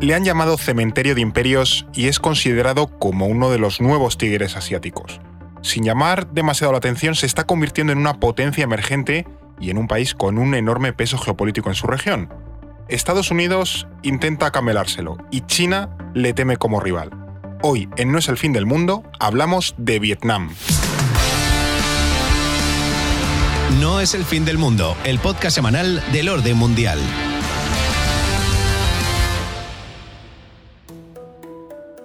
[0.00, 4.56] Le han llamado cementerio de imperios y es considerado como uno de los nuevos tigres
[4.56, 5.20] asiáticos.
[5.60, 9.26] Sin llamar demasiado la atención, se está convirtiendo en una potencia emergente
[9.58, 12.32] y en un país con un enorme peso geopolítico en su región.
[12.88, 17.10] Estados Unidos intenta camelárselo y China le teme como rival.
[17.62, 20.54] Hoy, en No es el fin del mundo, hablamos de Vietnam.
[23.80, 26.98] No es el fin del mundo, el podcast semanal del orden mundial.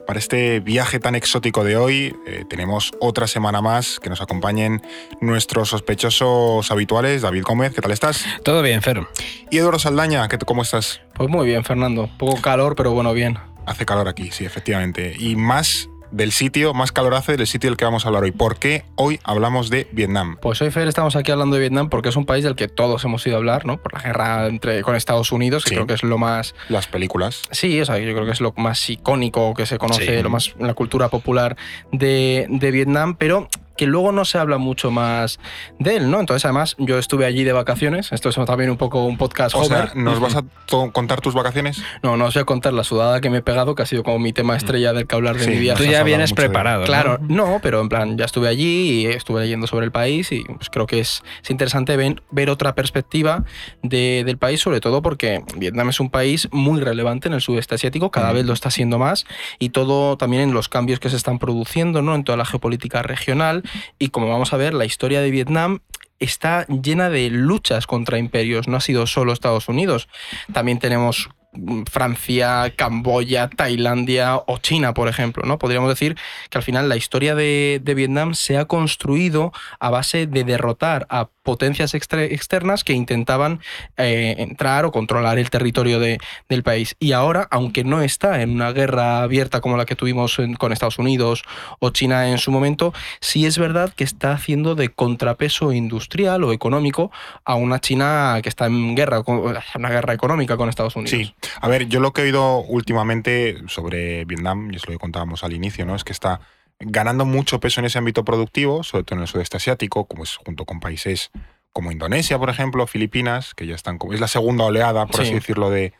[0.07, 4.81] Para este viaje tan exótico de hoy, eh, tenemos otra semana más que nos acompañen
[5.21, 7.21] nuestros sospechosos habituales.
[7.21, 8.25] David Gómez, ¿qué tal estás?
[8.43, 9.07] Todo bien, Fer.
[9.49, 10.99] Y Eduardo Saldaña, ¿qué- ¿cómo estás?
[11.15, 12.09] Pues muy bien, Fernando.
[12.17, 13.37] Poco calor, pero bueno, bien.
[13.65, 15.15] Hace calor aquí, sí, efectivamente.
[15.17, 18.31] Y más del sitio, más calor hace del sitio del que vamos a hablar hoy.
[18.31, 20.37] ¿Por qué hoy hablamos de Vietnam?
[20.41, 23.03] Pues hoy, Fer, estamos aquí hablando de Vietnam porque es un país del que todos
[23.03, 23.77] hemos ido a hablar, ¿no?
[23.81, 25.75] Por la guerra entre, con Estados Unidos, que Sí.
[25.75, 26.53] creo que es lo más...
[26.69, 27.41] Las películas.
[27.51, 30.23] Sí, o sea, yo creo que es lo más icónico que se conoce, Sí.
[30.23, 31.57] lo más la cultura popular
[31.91, 33.47] de, de Vietnam, pero
[33.77, 35.39] que luego no se habla mucho más
[35.79, 36.19] de él, ¿no?
[36.19, 38.11] Entonces, además, yo estuve allí de vacaciones.
[38.11, 39.91] Esto es también un poco un podcast O sea.
[39.95, 41.81] ¿nos vas a to- contar tus vacaciones?
[42.03, 44.03] No, no os voy a contar la sudada que me he pegado, que ha sido
[44.03, 45.77] como mi tema estrella del que hablar de Sí, mi viaje.
[45.79, 46.81] Tú Tú ya vienes de- preparado.
[46.81, 46.85] ¿no?
[46.85, 50.43] Claro, no, pero en plan, ya estuve allí y estuve leyendo sobre el país y
[50.43, 53.43] pues creo que es, es interesante ven- ver otra perspectiva
[53.81, 57.75] de- del país, sobre todo porque Vietnam es un país muy relevante en el sudeste
[57.75, 59.25] asiático, cada vez lo está siendo más
[59.59, 62.15] y todo también en los cambios que se están produciendo ¿no?
[62.15, 63.62] en toda la geopolítica regional
[63.99, 65.79] y como vamos a ver, la historia de Vietnam
[66.19, 70.07] está llena de luchas contra imperios, no ha sido solo Estados Unidos,
[70.53, 75.59] también tenemos mm, Francia, Camboya, Tailandia o China, por ejemplo, ¿no?
[75.59, 76.15] Podríamos decir
[76.49, 81.05] que al final la historia de, de Vietnam se ha construido a base de derrotar
[81.09, 83.59] a potencias externas que intentaban
[83.97, 86.17] eh, entrar o controlar el territorio de-
[86.49, 86.95] del país.
[86.99, 90.97] Y ahora, aunque no está en una guerra abierta como la que tuvimos con Estados
[90.99, 91.43] Unidos
[91.79, 96.53] o China en su momento, sí es verdad que está haciendo de contrapeso industrial o
[96.53, 97.11] económico
[97.43, 101.11] a una China que está en guerra, una guerra económica con Estados Unidos.
[101.11, 101.35] Sí.
[101.59, 105.43] A ver, yo lo que he oído últimamente sobre Vietnam, y es lo que contábamos
[105.43, 105.95] al inicio, ¿no?
[105.95, 106.39] Es que está
[106.85, 110.35] ganando mucho peso en ese ámbito productivo, sobre todo en el sudeste asiático, como es
[110.37, 111.31] junto con países
[111.71, 114.13] como Indonesia, por ejemplo, Filipinas, que ya están como.
[114.13, 115.21] Es la segunda oleada, por Sí.
[115.23, 115.93] así decirlo, de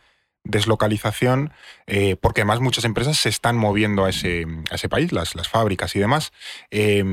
[0.43, 1.51] deslocalización,
[1.87, 5.47] eh, porque además muchas empresas se están moviendo a ese, a ese país, las, las
[5.47, 6.31] fábricas y demás.
[6.69, 7.03] Eh,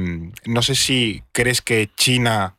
[0.44, 2.56] no sé si crees que China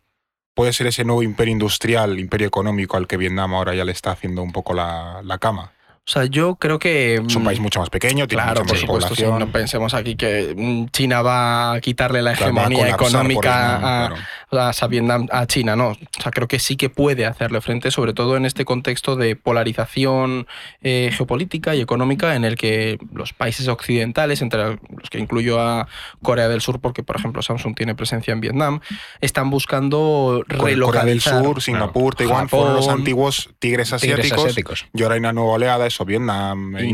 [0.53, 4.11] puede ser ese nuevo imperio industrial, imperio económico al que Vietnam ahora ya le está
[4.11, 5.71] haciendo un poco la, la cama.
[6.07, 7.15] O sea, yo creo que...
[7.15, 9.39] Es un mm, país mucho más pequeño, tiene Claro, mucha por supuesto, población.
[9.39, 14.13] no pensemos aquí que mm, China va a quitarle la hegemonía económica a,
[14.49, 15.27] claro.
[15.31, 15.89] a China, no.
[15.89, 19.35] O sea, creo que sí que puede hacerle frente, sobre todo en este contexto de
[19.35, 20.47] polarización
[20.81, 25.87] eh, geopolítica y económica en el que los países occidentales, entre los que incluyo a
[26.23, 28.81] Corea del Sur, porque por ejemplo Samsung tiene presencia en Vietnam,
[29.21, 31.43] están buscando Corea del relocalizar.
[31.43, 34.25] Sur, Singapur, Taiwán fueron los antiguos tigres asiáticos.
[34.25, 34.85] Tigres asiáticos.
[34.93, 36.85] Y ahora hay una nueva oleada, eso, Vietnam, Indonesia,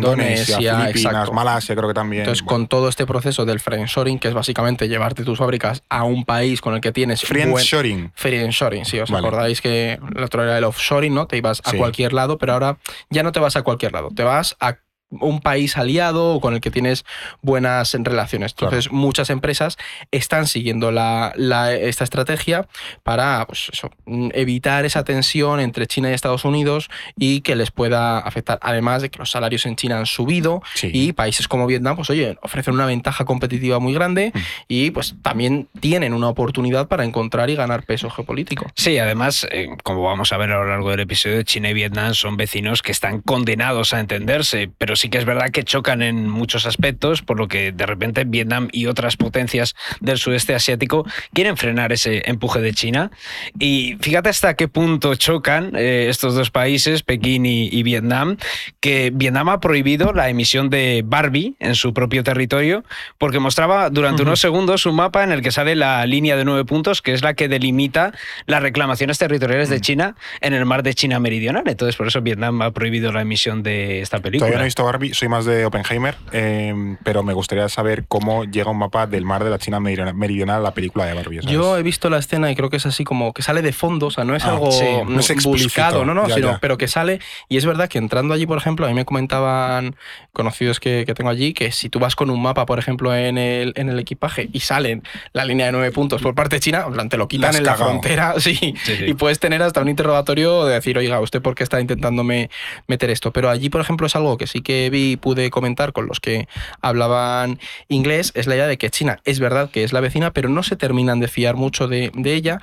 [0.58, 1.34] Indonesia, Filipinas, exacto.
[1.34, 2.22] Malasia, creo que también.
[2.24, 6.04] Entonces, Bueno, con todo este proceso del friendshoring, que es básicamente llevarte tus fábricas a
[6.04, 8.12] un país con el que tienes buen- friendshoring.
[8.16, 9.28] Friendshoring, sí, os Vale.
[9.28, 11.28] acordáis que la otra era el offshoring, ¿no?
[11.28, 11.78] Te ibas a Sí.
[11.78, 12.78] cualquier lado, pero ahora
[13.10, 14.78] ya no te vas a cualquier lado, te vas a
[15.10, 17.06] un país aliado o con el que tienes
[17.42, 18.52] buenas relaciones.
[18.52, 19.78] Entonces, muchas empresas
[20.12, 22.68] están siguiendo la, la- esta estrategia
[23.04, 27.72] para pues eso, mm, evitar esa tensión entre China y Estados Unidos y que les
[27.72, 28.60] pueda afectar.
[28.62, 30.90] Además de que los salarios en China han subido Sí.
[30.94, 34.40] y países como Vietnam, pues oye, ofrecen una ventaja competitiva muy grande Mm.
[34.68, 38.66] y pues también tienen una oportunidad para encontrar y ganar peso geopolítico.
[38.76, 42.14] Sí, además, eh, como vamos a ver a lo largo del episodio, China y Vietnam
[42.14, 46.30] son vecinos que están condenados a entenderse, pero sí que es verdad que chocan en
[46.30, 51.58] muchos aspectos, por lo que de repente Vietnam y otras potencias del sudeste asiático quieren
[51.58, 53.12] frenar ese empuje de China.
[53.60, 58.38] Y fíjate hasta qué punto chocan eh, estos dos países, Pekín y, Vietnam,
[58.80, 62.84] que Vietnam ha prohibido la emisión de Barbie en su propio territorio,
[63.18, 66.66] porque mostraba durante unos segundos un mapa en el que sale la línea de nueve
[66.66, 68.14] puntos, que es la que delimita
[68.46, 69.82] las reclamaciones territoriales de mm.
[69.82, 71.64] China en el mar de China Meridional.
[71.68, 74.48] Entonces, por eso Vietnam ha prohibido la emisión de esta película.
[74.48, 78.46] Todavía no he visto Barbie, soy más de Oppenheimer, em, pero me gustaría saber cómo
[78.46, 81.42] llega un mapa del mar de la China Meridional a la película de Barbie.
[81.42, 84.08] Yo he visto la escena y creo que es así como que sale de fondo,
[84.08, 84.70] o sea, no es ah, algo
[85.08, 87.20] no es publicado, no, no, sino, pero que sale.
[87.50, 89.96] Y es verdad que entrando allí, por ejemplo, a mí me comentaban
[90.34, 93.38] conocidos que, que tengo allí que si tú vas con un mapa, por ejemplo, en
[93.38, 95.04] el, en el equipaje y salen
[95.34, 98.36] la línea de nueve puntos por parte de China, te lo quitan en la frontera,
[98.40, 98.74] sí,
[99.06, 102.50] y puedes tener hasta un interrogatorio de decir, oiga, ¿usted por qué está intentándome
[102.88, 103.32] meter esto?
[103.32, 106.20] Pero allí, por ejemplo, es algo que sí que vi y pude comentar con los
[106.20, 106.48] que
[106.82, 110.50] hablaban inglés, es la idea de que China es verdad que es la vecina, pero
[110.50, 112.60] no se terminan de fiar mucho de, de ella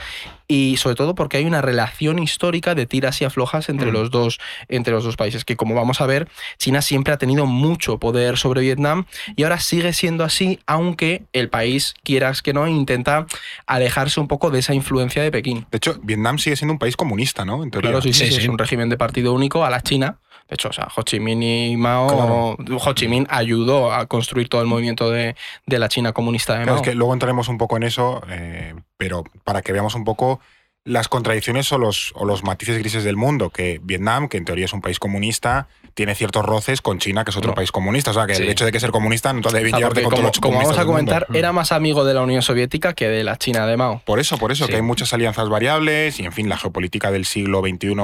[0.47, 3.95] y sobre todo porque hay una relación histórica de tiras y aflojas entre, mm.
[3.95, 4.39] los dos,
[4.69, 6.29] entre los dos países, que como vamos a ver,
[6.59, 9.07] China siempre ha tenido mucho poder sobre Vietnam
[9.37, 13.27] y ahora sigue siendo así, aunque el país, quieras que no, intenta
[13.67, 15.67] alejarse un poco de esa influencia de Pekín.
[15.71, 17.63] De hecho, Vietnam sigue siendo un país comunista, ¿no?
[17.71, 20.19] claro, sí, sí, es un régimen de partido único a la China.
[20.49, 24.49] De hecho, o sea, Ho Chi Minh y Mao, Ho Chi Minh ayudó a construir
[24.49, 25.35] todo el movimiento de,
[25.67, 26.77] la China comunista de Mao.
[26.77, 30.41] es que luego entraremos un poco en eso, eh, pero para que veamos un poco
[30.85, 34.67] las contradicciones o los, o los matices grises del mundo, que Vietnam, que en teoría
[34.67, 38.11] es un país comunista, tiene ciertos roces con China, que es otro país comunista.
[38.11, 40.23] O sea, que el hecho de que ser comunista no te debe llevarte con como,
[40.29, 43.37] los Como vamos a comentar, era más amigo de la Unión Soviética que de la
[43.39, 44.03] China de Mao.
[44.05, 47.25] Por eso, por eso, que hay muchas alianzas variables y, en fin, la geopolítica del
[47.25, 47.95] siglo XXI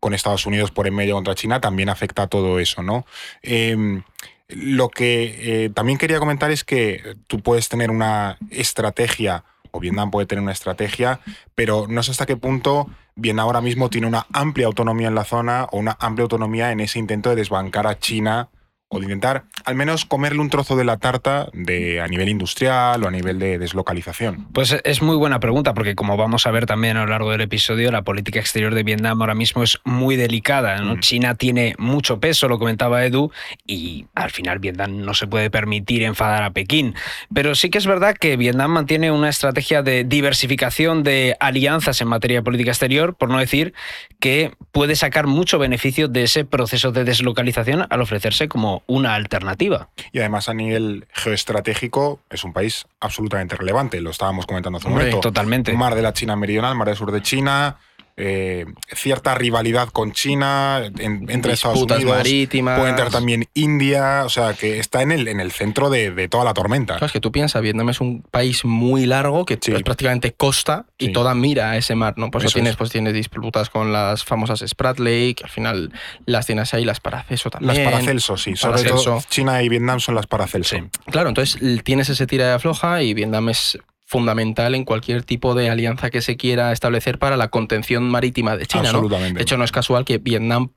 [0.00, 3.06] con Estados Unidos por en medio contra China también afecta a todo eso, ¿no?
[3.42, 4.02] Em,
[4.48, 9.44] lo que eh, también quería comentar es que tú puedes tener una estrategia
[9.80, 11.20] Vietnam puede tener una estrategia,
[11.54, 15.24] pero no sé hasta qué punto Vietnam ahora mismo tiene una amplia autonomía en la
[15.24, 18.48] zona o una amplia autonomía en ese intento de desbancar a China
[18.88, 23.02] o de intentar al menos comerle un trozo de la tarta de, a nivel industrial
[23.02, 24.46] o a nivel de deslocalización?
[24.52, 27.40] Pues es muy buena pregunta, porque como vamos a ver también a lo largo del
[27.40, 30.80] episodio, la política exterior de Vietnam ahora mismo es muy delicada.
[30.80, 31.00] Mm.
[31.00, 33.32] China tiene mucho peso, lo comentaba Edu,
[33.66, 36.94] y al final Vietnam no se puede permitir enfadar a Pekín.
[37.34, 42.08] Pero sí que es verdad que Vietnam mantiene una estrategia de diversificación de alianzas en
[42.08, 43.74] materia de política exterior, por no decir
[44.20, 49.88] que puede sacar mucho beneficio de ese proceso de deslocalización al ofrecerse como una alternativa.
[50.12, 54.94] Y además a nivel geoestratégico es un país absolutamente relevante, lo estábamos comentando hace un
[54.94, 55.20] momento.
[55.20, 55.72] Totalmente.
[55.72, 57.78] Mar de la China Meridional, mar del sur de China,
[58.18, 58.64] eh,
[58.94, 62.78] cierta rivalidad con China, entre Estados Unidos, marítimas.
[62.78, 66.44] puede entrar también India, o sea, que está en el, en el centro de, toda
[66.44, 66.94] la tormenta.
[66.94, 70.86] Claro, es que tú piensas, Vietnam es un país muy largo que es prácticamente costa
[70.96, 72.30] y toda mira a ese mar, ¿no?
[72.30, 75.92] Pues tienes, pues tienes disputas con las famosas Sprat Lake, al final
[76.24, 77.84] las tienes ahí, las Paracelso también.
[77.84, 80.76] Las Paracelso, sí, sobre todo China y Vietnam son las Paracelso.
[81.10, 85.68] Claro, entonces tienes ese tira de afloja y Vietnam es fundamental en cualquier tipo de
[85.68, 88.92] alianza que se quiera establecer para la contención marítima de China.
[88.92, 90.70] De hecho, no es casual que Vietnam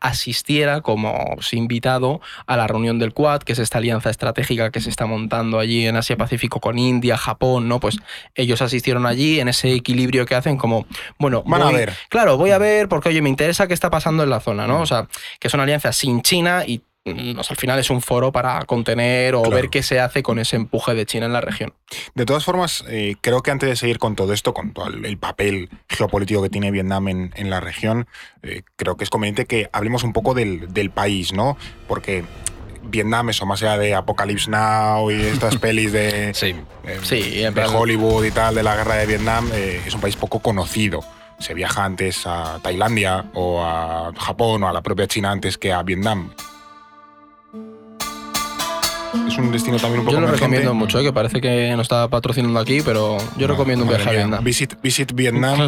[0.00, 4.90] asistiera como invitado a la reunión del Quad, que es esta alianza estratégica que se
[4.90, 7.80] está montando allí en Asia Pacífico con India, Japón, ¿no?
[7.80, 7.98] Pues
[8.34, 10.86] ellos asistieron allí en ese equilibrio que hacen como,
[11.18, 11.92] bueno, van a ver.
[12.08, 14.82] Claro, voy a ver porque oye, me interesa qué está pasando en la zona, ¿no?
[14.82, 15.08] O sea,
[15.40, 19.36] que es una alianza sin China y Mm, al final es un foro para contener
[19.36, 21.72] o ver qué se hace con ese empuje de China en la región.
[22.14, 25.16] De todas formas, eh, creo que antes de seguir con todo esto, con todo el
[25.16, 28.08] papel geopolítico que tiene Vietnam en, la región,
[28.42, 31.56] eh, creo que es conveniente que hablemos un poco del, país, ¿no?
[31.86, 32.24] Porque
[32.82, 36.56] Vietnam, eso más allá de Apocalypse Now y estas pelis de, sí.
[36.84, 41.04] Eh, de Hollywood y tal, de la guerra de Vietnam, es un país poco conocido.
[41.38, 45.72] Se viaja antes a Tailandia o a Japón o a la propia China antes que
[45.72, 46.32] a Vietnam
[49.28, 51.02] es un destino también un poco Yo lo recomiendo mucho, ¿eh?
[51.02, 54.44] que parece que no está patrocinando aquí, pero yo recomiendo un viaje a Vietnam.
[54.44, 55.66] Visit, visit Vietnam,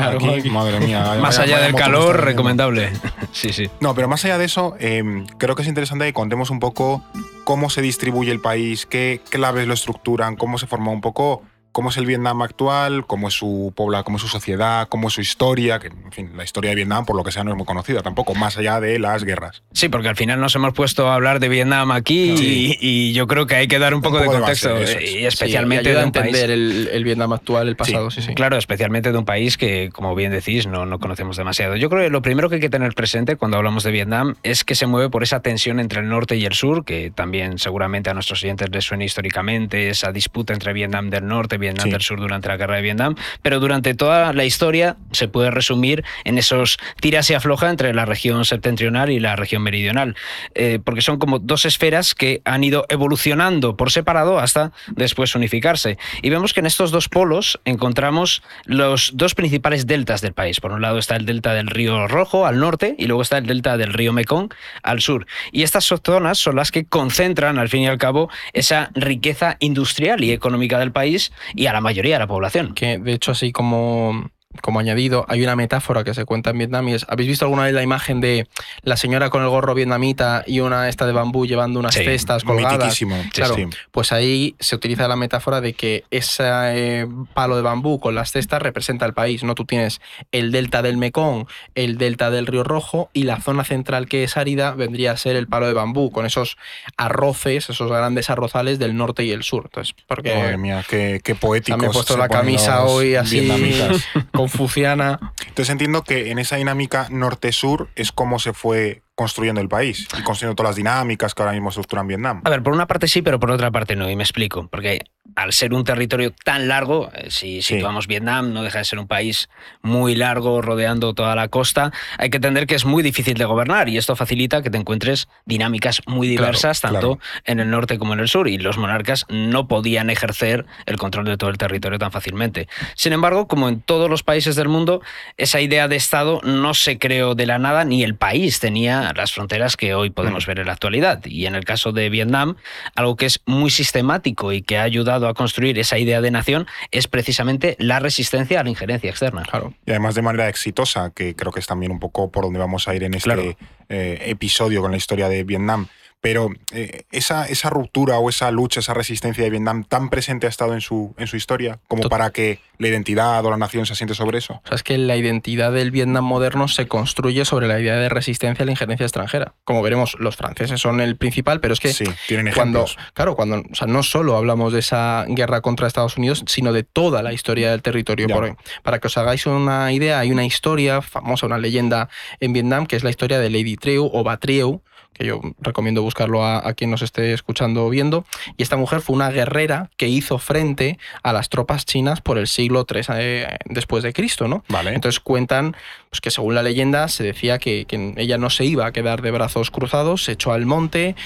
[0.50, 1.16] madre mía.
[1.20, 2.90] más allá del calor, recomendable.
[3.32, 3.68] sí, sí.
[3.80, 7.02] No, pero más allá de eso, em, creo que es interesante que contemos un poco
[7.44, 11.42] cómo se distribuye el país, qué claves lo estructuran, cómo se forma un poco
[11.78, 15.14] cómo es el Vietnam actual, cómo es su pobla, cómo es su sociedad, cómo es
[15.14, 17.56] su historia, que en fin, la historia de Vietnam por lo que sea no es
[17.56, 19.62] muy conocida tampoco, más allá de las guerras.
[19.74, 23.28] Sí, porque al final nos hemos puesto a hablar de Vietnam aquí y, y yo
[23.28, 25.12] creo que hay que dar un poco, de contexto, base, es.
[25.12, 26.26] y especialmente Sí, ayuda de a un país.
[26.34, 28.34] entender el, el Vietnam actual, el pasado, sí, sí.
[28.34, 31.76] Claro, especialmente de un país que, como bien decís, no, no conocemos demasiado.
[31.76, 34.64] Yo creo que lo primero que hay que tener presente cuando hablamos de Vietnam es
[34.64, 38.10] que se mueve por esa tensión entre el norte y el sur, que también seguramente
[38.10, 41.90] a nuestros oyentes les suena históricamente, esa disputa entre Vietnam del norte y Vietnam Sí.
[41.92, 46.04] del sur durante la guerra de Vietnam, pero durante toda la historia se puede resumir
[46.24, 50.16] en esos tiras y afloja entre la región septentrional y la región meridional,
[50.54, 55.98] eh, porque son como dos esferas que han ido evolucionando por separado hasta después unificarse.
[56.22, 60.60] Y vemos que en estos dos polos encontramos los dos principales deltas del país.
[60.60, 63.46] Por un lado está el delta del río Rojo al norte y luego está el
[63.46, 65.26] delta del río Mekong al sur.
[65.52, 70.22] Y estas zonas son las que concentran, al fin y al cabo, esa riqueza industrial
[70.24, 72.72] y económica del país y a la mayoría de la población.
[72.72, 74.30] Que de hecho, así como,
[74.62, 77.64] como añadido, hay una metáfora que se cuenta en Vietnam y es, ¿habéis visto alguna
[77.64, 78.48] vez la imagen de
[78.82, 82.44] la señora con el gorro vietnamita y una esta de bambú llevando unas Sí, cestas
[82.44, 82.78] colgadas?
[82.78, 83.22] Mitiquísimo.
[83.32, 83.66] Claro, sí.
[83.90, 88.32] pues ahí se utiliza la metáfora de que ese eh, palo de bambú con las
[88.32, 89.54] cestas representa el país, ¿no?
[89.54, 90.00] Tú tienes
[90.32, 94.38] el delta del Mekong, el delta del Río Rojo y la zona central que es
[94.38, 96.56] árida vendría a ser el palo de bambú, con esos
[96.96, 99.64] arroces, esos grandes arrozales del norte y el sur.
[99.66, 101.80] Entonces, porque Madre mía, qué, qué poéticos.
[101.80, 103.50] me he puesto la camisa hoy así.
[104.48, 105.32] confuciana.
[105.46, 110.22] Entonces entiendo que en esa dinámica norte-sur es como se fue construyendo el país y
[110.22, 112.40] construyendo todas las dinámicas que ahora mismo estructuran Vietnam.
[112.44, 114.68] A ver, por una parte sí, pero por otra parte no, y me explico.
[114.70, 115.00] Porque
[115.34, 117.74] al ser un territorio tan largo, eh, si Sí.
[117.74, 119.48] situamos Vietnam, no deja de ser un país
[119.82, 123.88] muy largo, rodeando toda la costa, hay que entender que es muy difícil de gobernar
[123.88, 127.18] y esto facilita que te encuentres dinámicas muy Claro, diversas, tanto claro.
[127.44, 131.24] en el norte como en el sur, y los monarcas no podían ejercer el control
[131.26, 132.68] de todo el territorio tan fácilmente.
[132.94, 135.02] Sin embargo, como en todos los países del mundo,
[135.36, 139.32] esa idea de Estado no se creó de la nada, ni el país tenía las
[139.32, 141.24] fronteras que hoy podemos ver en la actualidad.
[141.24, 142.56] Y en el caso de Vietnam,
[142.94, 146.66] algo que es muy sistemático y que ha ayudado a construir esa idea de nación
[146.90, 149.42] es precisamente la resistencia a la injerencia externa.
[149.42, 149.74] Claro.
[149.86, 152.88] Y además de manera exitosa, que creo que es también un poco por donde vamos
[152.88, 153.56] a ir en este Claro.
[153.88, 155.86] eh, episodio con la historia de Vietnam.
[156.20, 160.50] Pero eh, esa, esa ruptura o esa lucha, esa resistencia de Vietnam tan presente ha
[160.50, 163.92] estado en su, en su historia como para que la identidad o la nación se
[163.92, 164.54] asiente sobre eso.
[164.64, 168.08] O sea, es que la identidad del Vietnam moderno se construye sobre la idea de
[168.08, 169.54] resistencia a la injerencia extranjera.
[169.64, 172.98] Como veremos, los franceses son el principal, pero es que sí, tienen cuando, ejemplos.
[173.14, 176.82] claro, cuando, o sea, no solo hablamos de esa guerra contra Estados Unidos, sino de
[176.82, 178.26] toda la historia del territorio.
[178.28, 182.08] Por- para que os hagáis una idea, hay una historia famosa, una leyenda
[182.40, 186.44] en Vietnam, que es la historia de Lady Trieu o Batrieu, que yo recomiendo buscarlo
[186.44, 188.24] a, a quien nos esté escuchando o viendo.
[188.56, 192.46] Y esta mujer fue una guerrera que hizo frente a las tropas chinas por el
[192.46, 194.64] siglo III eh, después de Cristo, ¿no?
[194.68, 194.94] Vale.
[194.94, 195.76] Entonces cuentan
[196.10, 199.22] pues, que según la leyenda se decía que, que ella no se iba a quedar
[199.22, 201.16] de brazos cruzados, se echó al monte,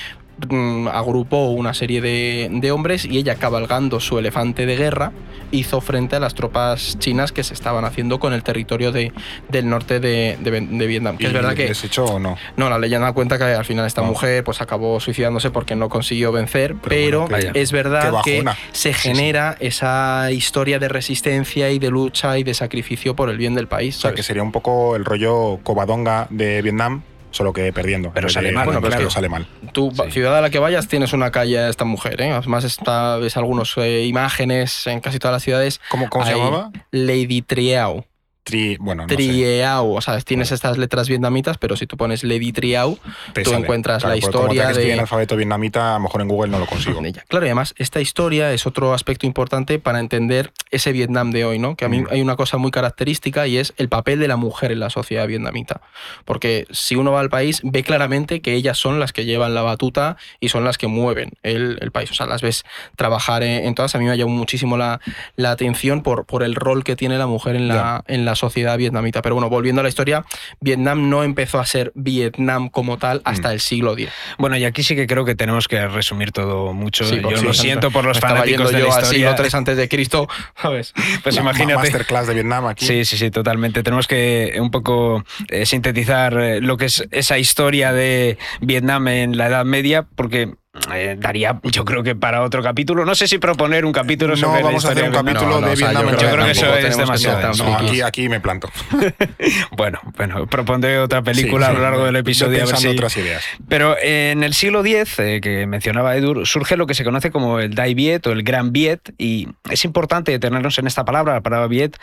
[0.93, 5.13] agrupó una serie de, de hombres y ella cabalgando su elefante de guerra
[5.51, 9.13] hizo frente a las tropas chinas que se estaban haciendo con el territorio de,
[9.51, 11.19] del norte de, de- Vietnam.
[11.19, 12.37] Que ¿Y es verdad que ¿Les echó o no?
[12.57, 14.07] no, la leyenda cuenta que al final esta Oh.
[14.07, 18.45] mujer pues acabó suicidándose porque no consiguió vencer, Pero pero, bueno, que- es verdad que
[18.73, 23.55] se genera esa historia de resistencia y de lucha y de sacrificio por el bien
[23.55, 23.97] del país.
[23.99, 28.13] O sea, que sería un poco el rollo Covadonga de Vietnam, solo que perdiendo.
[28.15, 29.11] Pero sale mal, Bueno, pero es que claro.
[29.11, 29.47] sale mal.
[29.73, 30.11] Tú, Sí.
[30.13, 32.21] ciudad a la que vayas, tienes una calle a esta mujer.
[32.21, 32.31] ¿eh?
[32.31, 35.81] Además, está, ves algunas imágenes en casi todas las ciudades.
[35.89, 36.71] ¿Cómo, cómo se llamaba?
[36.91, 38.07] Lady Triao.
[38.45, 39.85] Tri, bueno, no.
[39.85, 42.99] O sea, tienes estas letras vietnamitas, pero si tú pones Lady Triao,
[43.33, 43.63] Te tú sale.
[43.63, 46.59] encuentras la como historia escribir de- en alfabeto vietnamita, a lo mejor en Google no
[46.59, 47.01] lo consigo.
[47.29, 51.59] Claro, y además esta historia es otro aspecto importante para entender ese Vietnam de hoy,
[51.61, 51.77] ¿no?
[51.77, 52.07] Que a mí Mm.
[52.11, 55.27] hay una cosa muy característica y es el papel de la mujer en la sociedad
[55.29, 55.81] vietnamita.
[56.25, 59.63] Porque si uno va al país, ve claramente que ellas son las que llevan la
[59.63, 62.11] batuta y son las que mueven el, el país.
[62.11, 62.65] O sea, las ves
[62.97, 63.95] trabajar en, en todas.
[63.95, 65.01] A mí me llamó muchísimo la,
[65.37, 68.77] la atención por, por el rol que tiene la mujer en la, en la sociedad
[68.79, 69.23] vietnamita.
[69.23, 70.25] Pero bueno, volviendo a la historia,
[70.61, 73.53] Vietnam no empezó a ser Vietnam como tal hasta Mm.
[73.53, 74.09] el siglo X.
[74.39, 77.05] Bueno, y aquí sí que creo que tenemos que resumir todo mucho.
[77.05, 79.31] Sí, Yo lo sí, siento por los fanáticos yendo de la yo al historia.
[79.31, 80.29] siglo III antes de Cristo,
[80.61, 80.93] ¿sabes?
[81.23, 81.75] Pues La ma- imagínate.
[81.83, 82.87] Masterclass de Vietnam aquí.
[82.87, 83.83] Sí, sí, sí, totalmente.
[83.83, 89.37] Tenemos que un poco eh, sintetizar eh, lo que es esa historia de Vietnam en
[89.37, 90.55] la Edad Media, porque
[90.95, 93.05] eh, daría, yo creo que para otro capítulo.
[93.05, 95.75] No sé si proponer un capítulo sobre no, vamos la a hacer un capítulo de
[95.75, 96.11] Vietnam.
[96.13, 97.53] Yo, creo que eso es demasiado.
[97.55, 98.71] No, aquí, aquí me planto.
[99.73, 102.63] bueno, bueno, propondré otra película a lo largo del episodio.
[102.63, 103.45] A otras ideas.
[103.69, 107.61] Pero en el siglo X, eh, que mencionaba Edur, surge lo que se conoce como
[107.61, 111.41] el Dai Viet o el Gran Viet, y es importante detenernos en esta palabra, la
[111.43, 111.99] palabra Viet,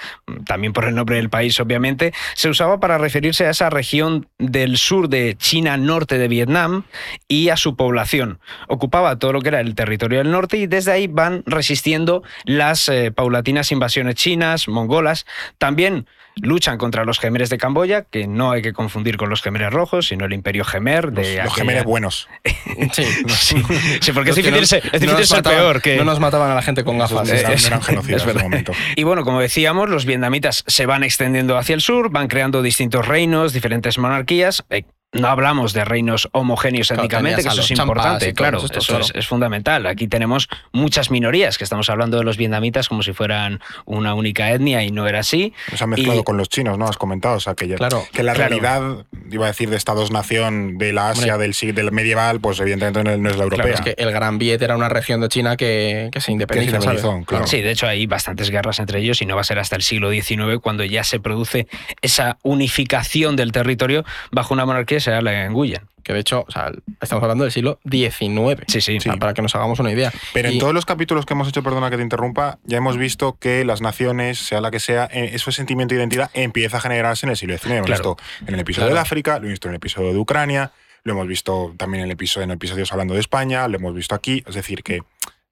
[0.46, 4.78] también por el nombre del país, obviamente, se usaba para referirse a esa región del
[4.78, 6.84] sur de China, norte de Vietnam,
[7.28, 8.40] y a su población.
[8.68, 12.90] Ocupaba todo lo que era el territorio del norte y desde ahí van resistiendo las
[12.90, 15.26] eh, paulatinas invasiones chinas, mongolas,
[15.58, 16.06] también
[16.42, 20.08] luchan contra los gemeres de Camboya, que no hay que confundir con los gemeres rojos,
[20.08, 21.12] sino el imperio gemer.
[21.12, 22.28] De los, gemeres buenos.
[22.94, 23.04] sí,
[24.02, 25.82] sí, porque es difícil, ser, peor.
[25.82, 25.98] Que...
[25.98, 27.30] No nos mataban a la gente con gafas.
[27.30, 28.72] eran genocidas en ese momento.
[28.96, 33.08] Y bueno, como decíamos, los vietnamitas se van extendiendo hacia el sur, van creando distintos
[33.08, 34.64] reinos, diferentes monarquías.
[35.12, 39.88] No hablamos de reinos homogéneos étnicamente, que eso es importante, claro, eso Es, fundamental.
[39.88, 44.52] Aquí tenemos muchas minorías, que estamos hablando de los vietnamitas como si fueran una única
[44.52, 45.52] etnia y no era así.
[45.76, 46.86] Se ha mezclado con los chinos, ¿no?
[46.86, 50.94] Has comentado, o sea, que, claro, que la realidad, iba a decir, de Estados-nación de
[50.94, 53.74] la Asia, del, del medieval, pues evidentemente no es la europea.
[53.74, 57.24] es que el Gran Viet era una región de China que, se independizó.
[57.26, 57.48] Claro.
[57.48, 59.82] Sí, de hecho hay bastantes guerras entre ellos y no va a ser hasta el
[59.82, 61.68] siglo XIX cuando ya se produce
[62.04, 65.82] esa unificación del territorio bajo una monarquía sea la engullen.
[66.04, 66.46] Que de hecho,
[67.02, 68.64] estamos hablando del siglo XIX.
[68.68, 68.98] Sí, sí.
[69.20, 70.12] Para que nos hagamos una idea.
[70.34, 73.38] Pero en todos los capítulos que hemos hecho, perdona que te interrumpa, ya hemos visto
[73.40, 77.26] que las naciones, sea la que sea, eh, ese sentimiento de identidad empieza a generarse
[77.26, 77.72] en el siglo XIX.
[77.76, 80.72] Hemos visto en el episodio de África, lo hemos visto en el episodio de Ucrania,
[81.04, 84.16] lo hemos visto también en, el episodio, en episodios hablando de España, lo hemos visto
[84.16, 84.44] aquí.
[84.48, 85.02] Es decir, que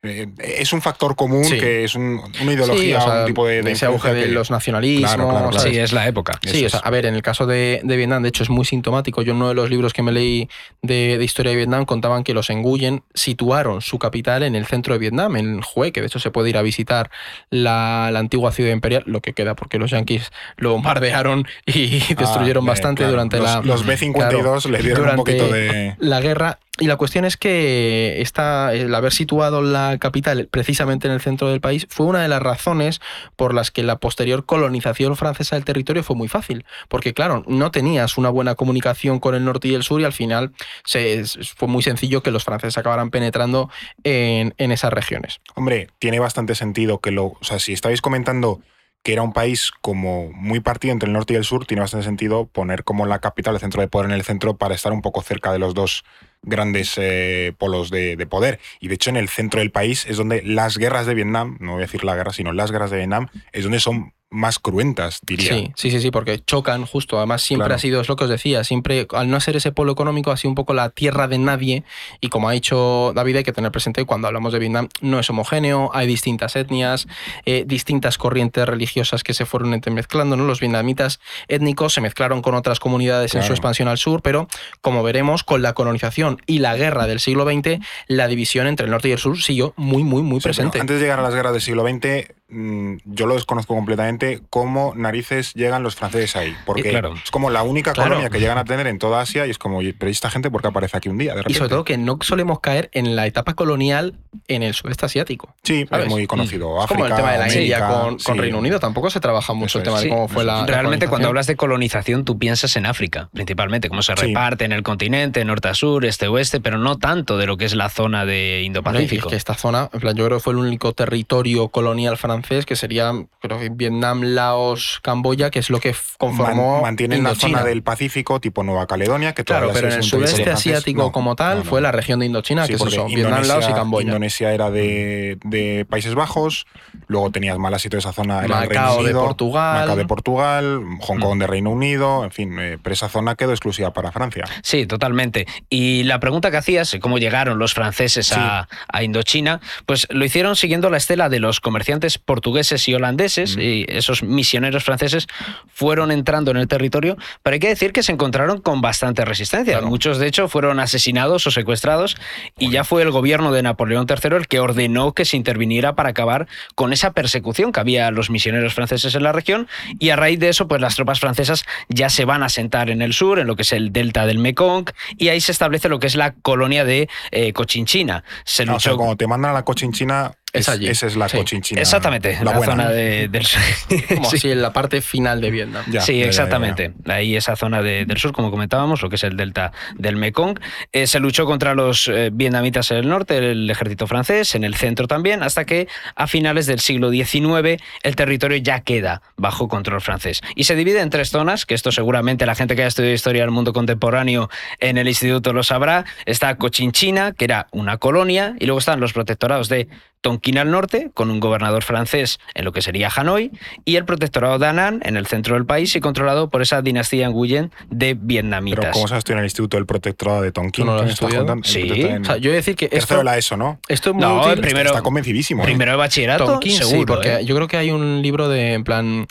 [0.03, 2.21] eh, es un factor común que es una
[2.53, 5.61] ideología, un tipo de, ese auge de los nacionalismos.
[5.61, 6.39] sí, es la época.
[6.45, 9.23] Sí, a ver, en el caso de, Vietnam, de hecho, es muy sintomático.
[9.23, 10.49] Yo en uno de los libros que me leí
[10.83, 14.99] de, historia de Vietnam contaban que los Nguyen situaron su capital en el centro de
[14.99, 17.09] Vietnam, en Hue, que de hecho se puede ir a visitar
[17.49, 22.65] la, antigua ciudad imperial, lo que queda porque los yanquis lo bombardearon y ah, destruyeron
[22.65, 23.61] bastante durante la...
[23.63, 25.95] Los B-52 le dieron un poquito de...
[25.97, 31.13] La guerra y la cuestión es que está, el haber situado la capital precisamente en
[31.13, 33.01] el centro del país fue una de las razones
[33.35, 36.65] por las que la posterior colonización francesa del territorio fue muy fácil.
[36.87, 40.13] Porque, claro, no tenías una buena comunicación con el norte y el sur y al
[40.13, 40.51] final
[40.83, 41.23] se,
[41.55, 43.69] fue muy sencillo que los franceses acabaran penetrando
[44.03, 45.39] en, en esas regiones.
[45.55, 47.25] Hombre, tiene bastante sentido que lo.
[47.25, 48.61] O sea, si estabais comentando
[49.07, 52.05] que era un país como muy partido entre el norte y el sur, tiene bastante
[52.05, 55.01] sentido poner como la capital, el centro de poder en el centro para estar un
[55.01, 56.03] poco cerca de los dos
[56.41, 58.59] grandes eh, polos de, poder.
[58.81, 61.71] Y de hecho en el centro del país es donde las guerras de Vietnam, no
[61.71, 65.19] voy a decir la guerra, sino las guerras de Vietnam, es donde son más cruentas,
[65.25, 65.53] diría.
[65.53, 67.17] Sí, sí, sí, sí, porque chocan justo.
[67.17, 69.93] Además, siempre ha sido, es lo que os decía, siempre, al no ser ese polo
[69.93, 71.83] económico, ha sido un poco la tierra de nadie.
[72.19, 75.29] Y como ha dicho David, hay que tener presente cuando hablamos de Vietnam, no es
[75.29, 77.07] homogéneo, hay distintas etnias,
[77.45, 80.35] eh, distintas corrientes religiosas que se fueron entremezclando.
[80.35, 80.45] ¿no?
[80.45, 84.47] Los vietnamitas étnicos se mezclaron con otras comunidades en su expansión al sur, pero
[84.81, 88.91] como veremos, con la colonización y la guerra del siglo XX, la división entre el
[88.91, 90.79] norte y el sur siguió muy, muy, muy presente.
[90.79, 95.53] Antes de llegar a las guerras del siglo XX, yo lo desconozco completamente cómo narices
[95.53, 96.55] llegan los franceses ahí.
[96.65, 99.57] Porque es como la única colonia que llegan a tener en toda Asia y es
[99.57, 101.35] como, pero esta gente por qué aparece aquí un día?
[101.47, 104.15] y sobre todo que no solemos caer en la etapa colonial
[104.47, 105.53] en el sudeste asiático.
[105.63, 106.73] Sí, es muy conocido.
[106.87, 107.87] como el tema de la India
[108.25, 108.79] con, Reino Unido.
[108.79, 110.65] Tampoco se trabaja mucho el tema de cómo fue la.
[110.65, 114.83] Realmente, cuando hablas de colonización, tú piensas en África, principalmente, cómo se reparte en el
[114.83, 118.25] continente, norte a sur, este oeste, pero no tanto de lo que es la zona
[118.25, 119.29] de Indo-Pacífico.
[119.29, 122.75] que esta zona, en plan, yo creo que fue el único territorio colonial francés que
[122.75, 126.81] sería creo que Vietnam, Laos, Camboya, que es lo que conformó.
[126.81, 131.11] mantienen la zona del Pacífico, tipo Nueva Caledonia, que Claro, pero en el sudeste asiático
[131.11, 134.07] como tal fue la región de Indochina, que es eso, Vietnam, Laos y Camboya.
[134.07, 136.65] Indonesia era de, Países Bajos,
[137.07, 139.81] luego tenías Malasia y toda esa zona era Macao de Portugal.
[139.81, 141.39] Macao de Portugal, Hong Kong mm.
[141.39, 144.45] de Reino Unido, en fin, eh, pero esa zona quedó exclusiva para Francia.
[144.63, 145.47] Sí, totalmente.
[145.69, 150.55] Y la pregunta que hacías, cómo llegaron los franceses a, a Indochina, pues lo hicieron
[150.55, 155.27] siguiendo la estela de los comerciantes portugueses y holandeses y esos misioneros franceses
[155.73, 159.81] fueron entrando en el territorio, pero hay que decir que se encontraron con bastante resistencia.
[159.81, 162.17] Muchos, de hecho, fueron asesinados o secuestrados
[162.59, 166.09] y ya fue el gobierno de Napoleón III el que ordenó que se interviniera para
[166.09, 170.17] acabar con esa persecución que había a los misioneros franceses en la región y a
[170.17, 173.39] raíz de eso, pues las tropas francesas ya se van a sentar en el sur,
[173.39, 176.15] en lo que es el delta del Mekong, y ahí se establece lo que es
[176.15, 178.25] la colonia de eh, Cochinchina.
[178.43, 178.75] Se luchó...
[178.75, 180.87] o sea, cuando te mandan a la Cochinchina, Es allí.
[180.87, 181.37] Esa es la Sí.
[181.37, 181.81] Cochinchina.
[181.81, 182.71] Exactamente, en la, la, buena.
[182.71, 183.61] zona de- del sur.
[184.15, 184.37] Como Sí.
[184.37, 185.83] así en la parte final de Vietnam.
[185.87, 186.27] Ya, sí, ya, ya, ya.
[186.29, 186.93] exactamente.
[187.05, 190.59] Ahí esa zona de- del sur, como comentábamos, lo que es el delta del Mekong.
[190.93, 194.75] Eh, se luchó contra los eh, vietnamitas en el norte, el ejército francés, en el
[194.75, 200.01] centro también, hasta que a finales del siglo XIX el territorio ya queda bajo control
[200.01, 200.41] francés.
[200.55, 203.41] Y se divide en tres zonas, que esto seguramente la gente que haya estudiado historia
[203.41, 206.05] del mundo contemporáneo en el instituto lo sabrá.
[206.25, 209.87] Está Cochinchina, que era una colonia, y luego están los protectorados de
[210.21, 213.51] Tonkin al norte, con un gobernador francés en lo que sería Hanoi,
[213.85, 217.29] y el protectorado de Annan en el centro del país y controlado por esa dinastía
[217.29, 218.91] Nguyen de Pero vietnamitas.
[218.93, 220.83] ¿cómo sabes tú en el Instituto del Protectorado de Tonkin?
[220.83, 221.45] ¿Tú no lo ¿Qué has estudiado?
[221.63, 221.79] Sí.
[221.81, 223.79] protectorado en O sea, yo he de decir que esto, de la ESO, ¿no?
[223.87, 224.61] esto es muy No, útil.
[224.61, 225.63] primero- Está convencidísimo.
[225.63, 225.65] ¿eh?
[225.65, 227.13] Primero de bachillerato, Tonkin, sí, seguro.
[227.15, 227.45] porque ¿eh?
[227.45, 229.27] yo creo que hay un libro de, en plan,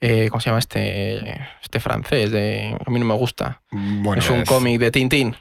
[0.00, 1.40] eh, ¿cómo se llama este?
[1.62, 3.60] Este francés, de, a mí no me gusta.
[3.70, 5.36] Bueno, es un cómic de Tintín.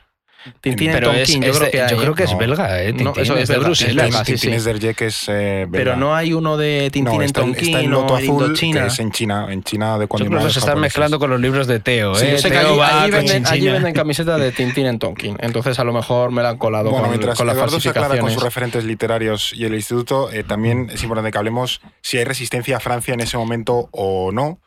[0.62, 1.92] Tintín en Pero es, Tonkin, yo es creo de- que hay.
[1.92, 2.38] yo creo que es No.
[2.38, 2.94] belga, ¿eh?
[2.94, 4.08] No, Tintín, eso es, es de Bruselas.
[4.10, 4.52] sí, Tintín sí.
[4.52, 7.66] es de que es eh, Pero no hay uno de Tintín No, en está, Tonkin
[7.66, 8.82] está en o Loto en Azul, Indochina.
[8.82, 11.30] que es en China, en China de Yo cuando creo que se están mezclando con
[11.30, 12.32] los libros de Teo, Sí, ¿eh?
[12.32, 15.36] Yo sé que Teo allí, va allí venden, allí venden camisetas de Tintín en Tonkin.
[15.42, 17.90] Entonces a lo mejor me la han colado Bueno, con, mientras con las Eduardo se
[17.90, 22.18] aclara con sus referentes literarios y el instituto, eh, también es importante que hablemos si
[22.18, 24.60] hay resistencia a Francia en ese momento o no.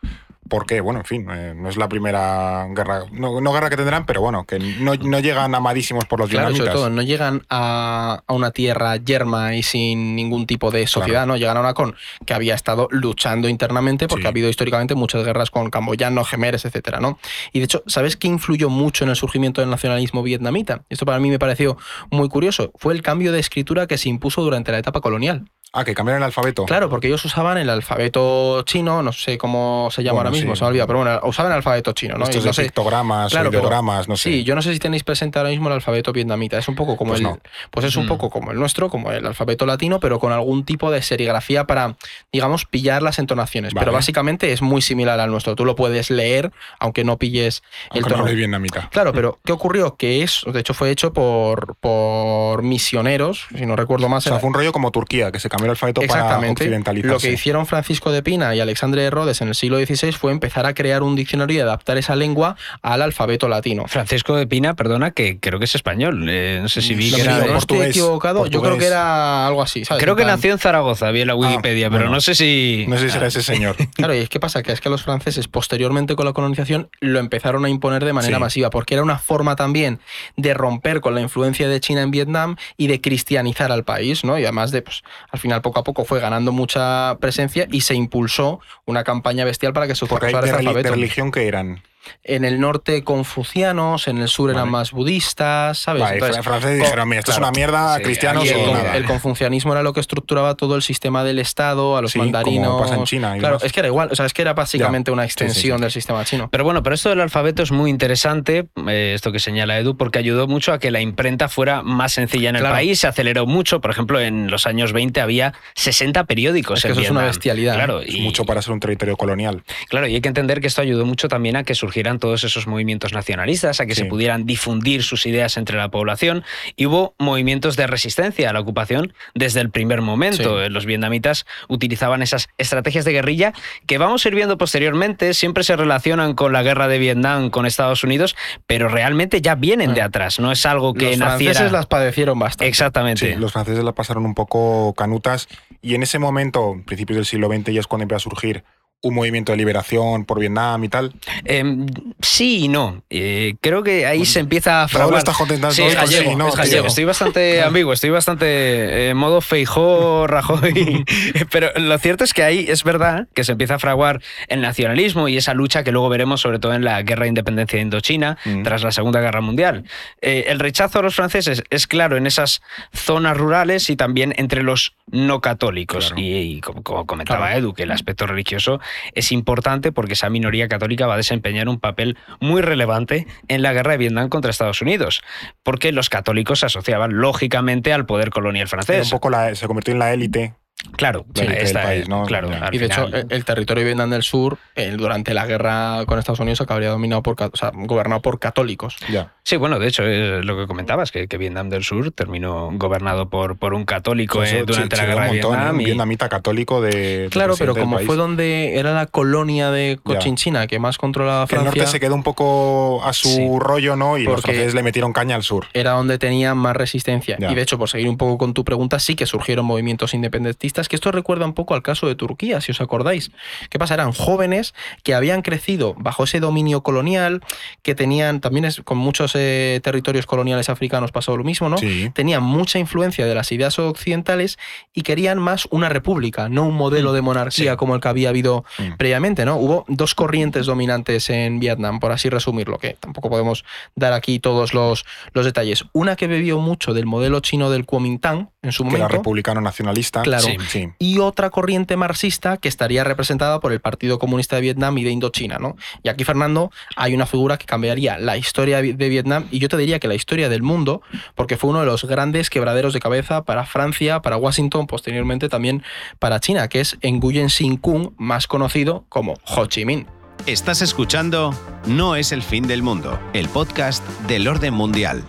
[0.52, 4.04] Porque, bueno, en fin, eh, no es la primera guerra, no, no guerra que tendrán,
[4.04, 8.22] pero bueno, que no, no llegan amadísimos por los Claro, sobre todo, no llegan a,
[8.26, 11.38] a una tierra yerma y sin ningún tipo de sociedad, ¿no?
[11.38, 11.94] Llegan a una con
[12.26, 14.26] que había estado luchando internamente porque Sí.
[14.26, 17.18] ha habido históricamente muchas guerras con camboyanos, gemeres, etcétera, ¿no?
[17.54, 20.82] Y de hecho, ¿sabes qué influyó mucho en el surgimiento del nacionalismo vietnamita?
[20.90, 21.78] Esto para mí me pareció
[22.10, 22.72] muy curioso.
[22.76, 25.46] Fue el cambio de escritura que se impuso durante la etapa colonial.
[25.74, 26.66] Ah, que cambiaron el alfabeto.
[26.66, 30.54] Claro, porque ellos usaban el alfabeto chino, no sé cómo se llama Bueno, ahora mismo,
[30.54, 30.58] sí.
[30.58, 32.24] se me ha olvidado, pero bueno, usaban el alfabeto chino, ¿no?
[32.24, 34.30] Estos Y no de sé- pictogramas Claro, o ideogramas, no sé.
[34.30, 36.58] Sí, yo no sé si tenéis presente ahora mismo el alfabeto vietnamita.
[36.58, 37.26] Es un poco como Pues el.
[37.26, 37.38] no.
[37.70, 38.08] Pues es un Mm.
[38.08, 41.96] poco como el nuestro, como el alfabeto latino, pero con algún tipo de serigrafía para,
[42.30, 43.72] digamos, pillar las entonaciones.
[43.72, 43.86] Vale.
[43.86, 45.54] Pero básicamente es muy similar al nuestro.
[45.56, 48.22] Tú lo puedes leer, aunque no pilles el Aunque no tono.
[48.24, 48.90] hables vietnamita.
[48.92, 49.96] Claro, pero ¿qué ocurrió?
[49.96, 54.24] Que es, de hecho, fue hecho por, por misioneros, si no recuerdo O más.
[54.24, 56.64] sea, era- fue un rollo como Turquía, que se cambió el alfabeto para Exactamente.
[56.64, 57.12] occidentalizarse.
[57.14, 60.32] Lo que hicieron Francisco de Pina y Alexandre de Rhodes en el siglo XVI fue
[60.32, 63.84] empezar a crear un diccionario y adaptar esa lengua al alfabeto latino.
[63.88, 66.26] Francisco de Pina, perdona, que creo que es español.
[66.28, 67.32] eh, no sé si vi que me era.
[67.32, 70.02] no estoy portugués, equivocado, yo creo que era algo así, ¿sabes?
[70.02, 72.14] Creo que nació en Zaragoza, vi en la Wikipedia, pero bueno.
[72.16, 72.84] no sé si.
[72.88, 73.76] No sé si será ese señor.
[73.94, 77.18] Claro, y es que pasa que es que los franceses posteriormente con la colonización lo
[77.18, 78.40] empezaron a imponer de manera Sí.
[78.40, 80.00] masiva, porque era una forma también
[80.36, 84.38] de romper con la influencia de China en Vietnam y de cristianizar al país, ¿no?
[84.38, 87.94] Y además de, pues, al final poco a poco fue ganando mucha presencia y se
[87.94, 90.90] impulsó una campaña bestial para que se usara de, este reli- de alfabeto.
[90.94, 91.82] religión que eran.
[92.24, 94.70] En el norte confucianos, en el sur eran Vale.
[94.72, 96.02] más budistas, ¿sabes?
[96.02, 97.44] Vale, Entonces, fran- franceses co- dijeron, mira, esto claro.
[97.46, 98.96] es una mierda, Sí, cristianos el, o con- nada.
[98.96, 102.30] el confucianismo era lo que estructuraba todo el sistema del Estado, a los Sí, como
[102.30, 102.80] mandarinos.
[102.80, 105.10] pasa en China y claro, es que era igual, o sea, es que era básicamente
[105.10, 105.82] una sí, sí, extensión sí.
[105.82, 106.48] del sistema chino.
[106.50, 110.18] Pero bueno, pero esto del alfabeto es muy interesante, eh, esto que señala Edu, porque
[110.18, 112.74] ayudó mucho a que la imprenta fuera más sencilla en el Claro.
[112.76, 113.80] país, se aceleró mucho.
[113.80, 117.24] Por ejemplo, en los años 20 había 60 periódicos Es que en eso es una
[117.24, 117.76] bestialidad, ¿eh?
[117.78, 119.62] Claro, Es mucho para ser un territorio colonial.
[119.88, 122.66] claro, y hay que entender que esto ayudó mucho también a que surgieran todos esos
[122.66, 124.02] movimientos nacionalistas, a que Sí.
[124.02, 126.42] se pudieran difundir sus ideas entre la población.
[126.74, 130.64] Y hubo movimientos de resistencia a la ocupación desde el primer momento.
[130.64, 130.70] Sí.
[130.70, 133.52] Los vietnamitas utilizaban esas estrategias de guerrilla
[133.86, 137.66] que vamos a ir viendo posteriormente, siempre se relacionan con la guerra de Vietnam con
[137.66, 140.06] Estados Unidos, pero realmente ya vienen de Ah.
[140.06, 141.52] atrás, no es algo que los naciera.
[141.54, 142.68] franceses las padecieron bastante.
[142.68, 143.34] Exactamente.
[143.34, 145.46] Sí, los franceses la pasaron un poco canutas
[145.82, 148.64] y en ese momento, principios del siglo XX, ya es cuando empieza a surgir
[149.02, 151.12] un movimiento de liberación por Vietnam y tal.
[151.44, 151.86] Em,
[152.20, 153.02] sí y no.
[153.10, 155.18] Eh, creo que ahí se empieza a fraguar.
[155.18, 156.48] está contentando Sí, todo es esto, gallego, sí, ¿no?
[156.48, 156.86] es gallego.
[156.86, 161.04] Estoy bastante ambiguo, estoy bastante en modo Feijó, Rajoy.
[161.50, 165.28] Pero lo cierto es que ahí es verdad que se empieza a fraguar el nacionalismo
[165.28, 168.38] y esa lucha que luego veremos sobre todo en la guerra de independencia de Indochina
[168.44, 168.62] Mm.
[168.62, 169.84] tras la Segunda Guerra Mundial.
[170.20, 172.62] Eh, el rechazo a los franceses es claro en esas
[172.92, 176.06] zonas rurales y también entre los no católicos.
[176.06, 176.20] Claro.
[176.20, 177.58] Y, y como, como comentaba Claro.
[177.58, 178.80] Edu, que el aspecto religioso
[179.14, 183.72] es importante porque esa minoría católica va a desempeñar un papel muy relevante en la
[183.72, 185.22] guerra de Vietnam contra Estados Unidos,
[185.62, 189.10] porque los católicos se asociaban lógicamente al poder colonial Era un francés.
[189.10, 190.54] poco la- se convirtió en la élite
[190.96, 192.24] Claro, del esta- país, ¿no?
[192.24, 192.50] claro.
[192.70, 194.58] Y de hecho, final- el, el territorio de Vietnam del Sur,
[194.96, 198.96] durante la guerra con Estados Unidos, acabaría dominado por, o sea, gobernado por católicos.
[199.10, 199.32] Ya.
[199.44, 203.28] Sí, bueno, de hecho, es lo que comentabas, que, que Vietnam del Sur terminó gobernado
[203.28, 205.52] por, por un católico Pues eh, eso durante se- la se guerra un de montón.
[205.58, 205.74] Vietnam.
[205.76, 207.28] Un y- vietnamita católico de.
[207.30, 208.06] Claro, pero como país.
[208.06, 210.02] fue donde era la colonia de Ya.
[210.02, 213.48] Cochinchina que más controlaba Que el Francia, norte se quedó un poco a su Sí.
[213.58, 214.18] rollo, ¿no?
[214.18, 215.66] Y los Porque- franceses le metieron caña al sur.
[215.74, 217.36] era donde tenía más resistencia.
[217.40, 217.50] Ya.
[217.50, 220.71] Y de hecho, por seguir un poco con tu pregunta, sí que surgieron movimientos independentistas,
[220.88, 223.30] que esto recuerda un poco al caso de Turquía, si os acordáis.
[223.70, 223.94] ¿Qué pasa?
[223.94, 227.42] Eran jóvenes que habían crecido bajo ese dominio colonial,
[227.82, 231.78] que tenían, también es, con muchos eh, territorios coloniales africanos pasó lo mismo, ¿no?
[231.78, 232.10] Sí.
[232.14, 234.58] Tenían mucha influencia de las ideas occidentales
[234.92, 237.76] y querían más una república, no un modelo de monarquía Sí.
[237.76, 238.96] como el que había habido Mm.
[238.96, 239.56] previamente, ¿no?
[239.56, 244.74] Hubo dos corrientes dominantes en Vietnam, por así resumirlo, que tampoco podemos dar aquí todos
[244.74, 245.84] los, los detalles.
[245.92, 249.16] Una que bebió mucho del modelo chino del Kuomintang en su Que era momento.
[249.18, 250.22] republicano nacionalista.
[250.22, 250.42] Claro.
[250.44, 250.56] Sí.
[250.68, 250.88] Sí.
[250.98, 255.10] Y otra corriente marxista que estaría representada por el Partido Comunista de Vietnam y de
[255.10, 255.76] Indochina, ¿no?
[256.02, 259.76] Y aquí, Fernando, hay una figura que cambiaría la historia de Vietnam y yo te
[259.76, 261.02] diría que la historia del mundo,
[261.34, 265.82] porque fue uno de los grandes quebraderos de cabeza para Francia, para Washington, posteriormente también
[266.18, 270.06] para China, que es Nguyen Sinh Kung, más conocido como Ho Chi Minh.
[270.46, 271.54] Estás escuchando
[271.86, 275.22] No es el fin del mundo, el podcast del orden mundial.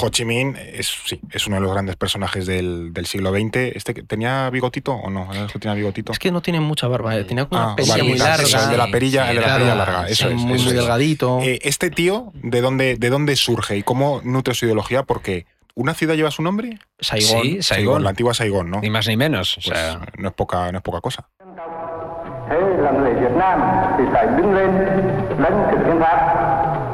[0.00, 3.56] Ho Chi Minh es, sí, es uno de los grandes personajes del, del siglo XX.
[3.74, 5.28] ¿Este tenía bigotito o no?
[5.32, 6.12] ¿Era el que tenía bigotito?
[6.12, 7.24] Es que no tiene mucha barba, ¿eh?
[7.24, 8.64] tenía como una Ah, perilla vale, muy eso, larga.
[8.64, 10.08] el de la perilla, el de la perilla larga.
[10.08, 10.78] Eso sí, es, muy, eso muy es.
[10.80, 11.40] delgadito.
[11.42, 15.02] Eh, este tío, ¿de dónde, ¿de dónde surge y cómo nutre su ideología?
[15.02, 16.78] Porque una ciudad lleva su nombre.
[17.00, 17.42] Saigón.
[17.42, 18.02] Sí, Saigón.
[18.04, 18.80] la antigua Saigón, ¿no?
[18.80, 19.58] Ni más ni menos.
[19.58, 21.28] O Pues sea, no, es poca, no es poca cosa.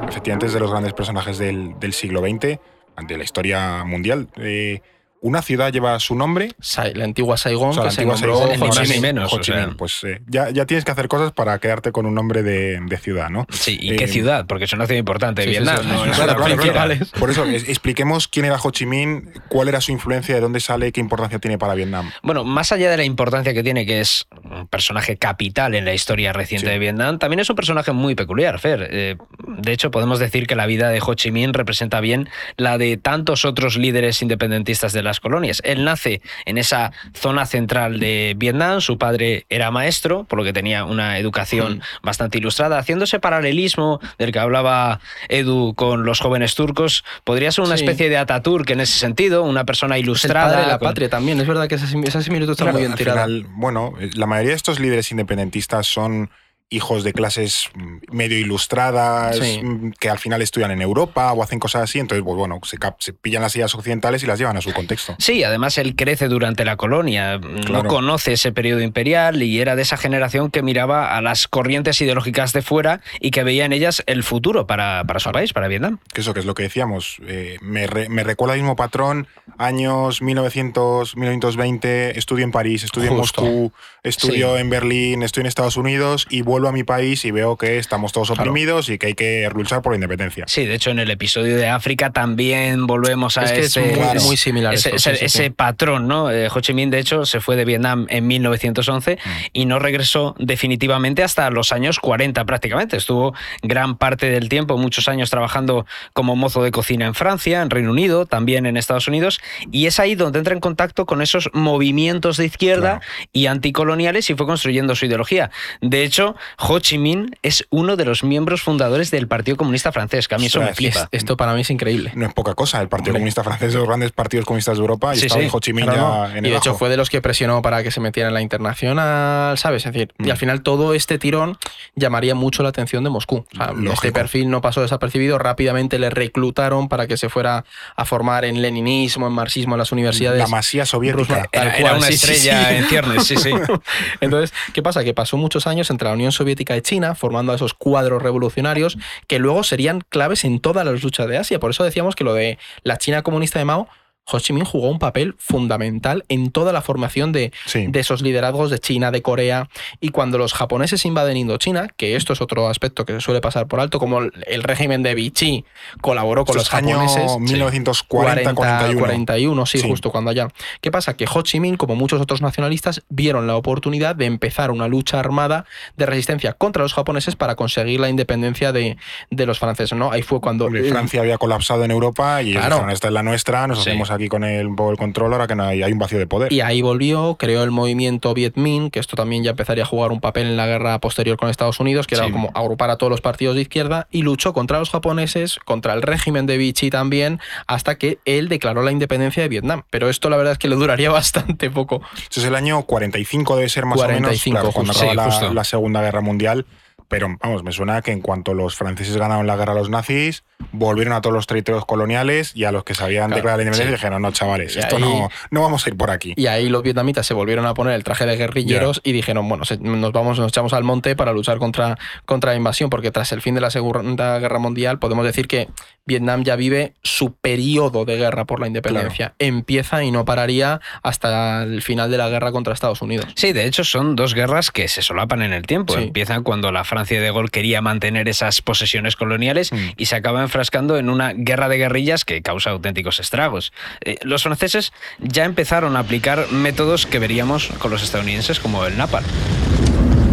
[0.08, 2.58] Efectivamente, es de los grandes personajes del, del siglo XX,
[3.02, 4.28] de la historia mundial.
[4.36, 4.80] Eh,
[5.24, 6.50] una ciudad lleva su nombre.
[6.94, 9.00] La antigua Saigón, O sea, que la se antigua nombró Saigón, Ho Chi Minh.
[9.00, 9.32] menos.
[9.32, 9.66] Ho o Chi sea.
[9.66, 9.76] Minh.
[9.76, 12.96] Pues eh, ya, ya tienes que hacer cosas para quedarte con un nombre de, de
[12.98, 13.46] ciudad, ¿no?
[13.50, 14.44] sí, ¿y Eh, qué ciudad?
[14.46, 15.78] Porque es una ciudad importante de sí, Vietnam.
[15.80, 16.84] sí, no sí, es Claro, una claro, cualquiera.
[16.86, 17.06] claro.
[17.18, 20.60] Por eso, es- expliquemos quién era Ho Chi Minh, cuál era su influencia, de dónde
[20.60, 22.10] sale, qué importancia tiene para Vietnam.
[22.22, 25.94] Bueno, más allá de la importancia que tiene, que es un personaje capital en la
[25.94, 26.72] historia reciente Sí.
[26.72, 28.88] de Vietnam, también es un personaje muy peculiar, Fer.
[28.90, 29.16] Eh,
[29.48, 32.96] de hecho, podemos decir que la vida de Ho Chi Minh representa bien la de
[32.98, 35.60] tantos otros líderes independentistas de las colonias.
[35.64, 40.52] Él nace en esa zona central de Vietnam, su padre era maestro, por lo que
[40.52, 46.54] tenía una educación bastante ilustrada, haciendo ese paralelismo del que hablaba Edu con los jóvenes
[46.54, 47.04] turcos.
[47.24, 47.84] Podría ser una Sí.
[47.84, 50.48] especie de Ataturk en ese sentido, una persona el ilustrada.
[50.48, 51.40] padre de la con- patria también.
[51.40, 53.24] Es verdad que esa, sim- esa similitud está Claro, muy bien al tirada.
[53.26, 56.30] final, bueno, eh, la mayoría de estos líderes independentistas son
[56.74, 59.60] hijos de clases mm, medio ilustradas, Sí.
[59.62, 62.76] mm, que al final estudian en Europa o hacen cosas así, entonces, pues bueno, se,
[62.98, 65.14] se pillan las ideas occidentales y las llevan a su contexto.
[65.18, 67.88] Sí, además él crece durante la colonia, no Claro.
[67.88, 72.52] conoce ese periodo imperial y era de esa generación que miraba a las corrientes ideológicas
[72.52, 75.98] de fuera y que veía en ellas el futuro para, para su país, para Vietnam.
[76.12, 79.26] Que eso que es lo que decíamos, eh, me, re- me recuerda el mismo patrón,
[79.58, 83.42] años 1900, 1920, estudio en París, estudio Justo.
[83.44, 84.60] en Moscú, estudio Sí.
[84.60, 88.12] en Berlín, estoy en Estados Unidos y vuelvo a mi país y veo que estamos
[88.12, 88.42] todos Claro.
[88.50, 90.44] oprimidos y que hay que luchar por la independencia.
[90.48, 93.80] Sí, de hecho en el episodio de África también volvemos a Es que es ese,
[93.96, 95.50] muy- muy similar ese, esto, ese- sí, sí, ese sí.
[95.50, 96.30] patrón, ¿no?
[96.30, 99.28] Eh, Ho Chi Minh de hecho se fue de Vietnam en 1911 Mm.
[99.52, 102.96] y no regresó definitivamente hasta los años 40 prácticamente.
[102.96, 107.70] Estuvo gran parte del tiempo, muchos años trabajando como mozo de cocina en Francia, en
[107.70, 111.50] Reino Unido, también en Estados Unidos y es ahí donde entra en contacto con esos
[111.52, 113.00] movimientos de izquierda
[113.32, 115.50] y anticoloniales y fue construyendo su ideología.
[115.80, 120.28] De hecho, Ho Chi Minh es uno de los miembros fundadores del Partido Comunista Francés,
[120.28, 121.00] que a mí eso me flipa.
[121.02, 122.12] Es- esto para mí es increíble.
[122.14, 123.20] No es poca cosa, el Partido Hombre.
[123.20, 125.48] Comunista Francés de los grandes partidos comunistas de Europa y Sí, estaba sí.
[125.52, 126.36] Ho Chi Minh Claro, ya no.
[126.38, 128.34] en y el de hecho fue de los que presionó para que se metiera en
[128.34, 129.86] la internacional, ¿sabes?
[129.86, 130.30] Es decir, y Mm.
[130.30, 131.58] al final todo este tirón
[131.94, 133.36] llamaría mucho la atención de Moscú.
[133.52, 137.64] O sea, este perfil no pasó desapercibido, rápidamente le reclutaron para que se fuera
[137.96, 140.38] a formar en leninismo, en marxismo en las universidades.
[140.38, 141.46] La masía soviética.
[141.52, 142.74] Tal Era, una sí, sí, estrella sí.
[142.76, 143.50] en ciernes, sí, sí.
[144.20, 145.04] Entonces, ¿qué pasa?
[145.04, 149.38] Que pasó muchos años entre la Unión Soviética y China, formando esos cuadros revolucionarios que
[149.38, 151.58] luego serían claves en todas las luchas de Asia.
[151.58, 153.88] Por eso decíamos que lo de la China comunista de Mao,
[154.32, 157.86] Ho Chi Minh jugó un papel fundamental en toda la formación de, Sí.
[157.88, 159.68] de esos liderazgos de China, de Corea.
[160.00, 163.66] Y cuando los japoneses invaden Indochina, que esto es otro aspecto que se suele pasar
[163.66, 165.64] por alto, como el- régimen de Vichy
[166.00, 167.38] colaboró con los es año japoneses.
[167.38, 168.98] 1940, 41.
[169.00, 169.88] 41, sí, Sí.
[169.88, 170.48] justo cuando allá.
[170.80, 171.14] ¿Qué pasa?
[171.16, 175.20] Que Ho Chi Minh, como muchos otros nacionalistas, vieron la oportunidad de empezar una lucha
[175.20, 175.66] armada
[175.98, 178.96] de resistencia contra los japoneses para conseguir la independencia de,
[179.30, 180.10] de los franceses, ¿no?
[180.10, 180.64] Ahí fue cuando...
[180.66, 182.88] Porque Francia había colapsado en Europa y Claro.
[182.88, 183.90] esta es la nuestra, nos Sí.
[184.14, 186.26] Aquí con el, un poco el control, ahora que no hay, hay un vacío de
[186.26, 186.52] poder.
[186.52, 190.12] Y ahí volvió, creó el movimiento Viet Minh, que esto también ya empezaría a jugar
[190.12, 193.10] un papel en la guerra posterior con Estados Unidos, que era como agrupar a todos
[193.10, 197.40] los partidos de izquierda, y luchó contra los japoneses, contra el régimen de Vichy también,
[197.66, 199.82] hasta que él declaró la independencia de Vietnam.
[199.90, 202.02] Pero esto la verdad es que le duraría bastante poco.
[202.30, 205.04] Es el año 45 debe ser más 45, o menos, claro, cuando justo.
[205.10, 205.54] acaba Sí, la, justo.
[205.54, 206.66] la Segunda Guerra Mundial.
[207.14, 210.42] Pero vamos, me suena que en cuanto los franceses ganaron la guerra a los nazis,
[210.72, 213.62] volvieron a todos los territorios coloniales y a los que se habían Claro, declarado la
[213.64, 214.02] independencia sí.
[214.02, 216.32] dijeron, no, chavales, Y esto ahí- no, no vamos a ir por aquí.
[216.36, 219.64] Y ahí los vietnamitas se volvieron a poner el traje de guerrilleros y dijeron, bueno,
[219.64, 223.30] se- nos vamos, nos echamos al monte para luchar contra, contra la invasión, porque tras
[223.32, 225.68] el fin de la Segunda Guerra Mundial podemos decir que
[226.06, 229.34] Vietnam ya vive su periodo de guerra por la independencia.
[229.38, 233.26] Empieza y no pararía hasta el final de la guerra contra Estados Unidos.
[233.36, 235.94] Sí, de hecho son dos guerras que se solapan en el tiempo.
[235.94, 236.02] Sí.
[236.02, 239.76] Empiezan cuando la Francia de Gaulle quería mantener esas posesiones coloniales Mm.
[239.96, 243.72] y se acaba enfrascando en una guerra de guerrillas que causa auténticos estragos.
[244.04, 248.96] Eh, los franceses ya empezaron a aplicar métodos que veríamos con los estadounidenses como el
[248.96, 249.26] napalm.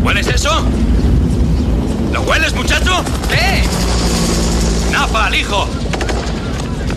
[0.03, 0.65] ¿Hueles eso?
[2.13, 3.03] ¿Lo hueles, muchacho?
[3.33, 3.63] ¡Eh!
[4.91, 5.67] ¡Napal, hijo!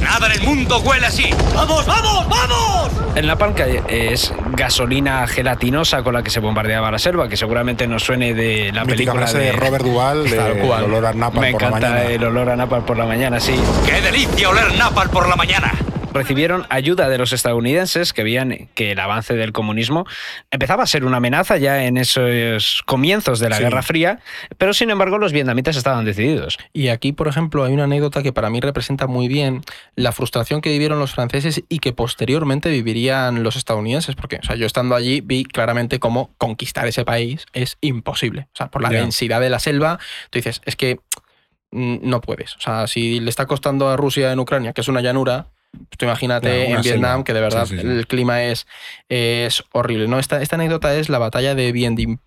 [0.05, 1.31] Nada en el mundo huele así.
[1.55, 2.91] ¡Vamos, vamos, vamos!
[3.15, 7.87] El napalm que es gasolina gelatinosa con la que se bombardeaba la selva, que seguramente
[7.87, 10.85] nos suene de la Mítica película frase de de Robert Duvall de Tal cual.
[10.85, 13.41] el olor a napalm Me por la encanta el olor a napalm por la mañana,
[13.41, 13.55] sí.
[13.87, 15.73] ¡Qué delicia oler napal por la mañana!
[16.15, 20.07] Recibieron ayuda de los estadounidenses que veían que el avance del comunismo
[20.51, 23.63] empezaba a ser una amenaza ya en esos comienzos de la Sí.
[23.65, 24.21] Guerra Fría,
[24.57, 26.59] pero sin embargo los vietnamitas estaban decididos.
[26.73, 29.63] Y aquí, por ejemplo, hay una anécdota que para mí representa muy bien
[29.97, 34.57] la frustración que vivieron los franceses y que posteriormente vivirían los estadounidenses, porque o sea,
[34.57, 38.49] yo estando allí vi claramente cómo conquistar ese país es imposible.
[38.53, 39.99] O sea, por la densidad de la selva,
[40.31, 41.01] tú dices, es que
[41.73, 42.57] mm, no puedes.
[42.57, 45.49] O sea, si le está costando a Rusia en Ucrania, que es una llanura,
[45.97, 47.25] tú imagínate en Vietnam, selva.
[47.25, 47.87] que de verdad Sí, sí, sí.
[47.89, 48.67] el clima es,
[49.09, 50.09] es horrible.
[50.09, 50.19] ¿no?
[50.19, 52.19] Esta, esta anécdota es la batalla de Bien Bien,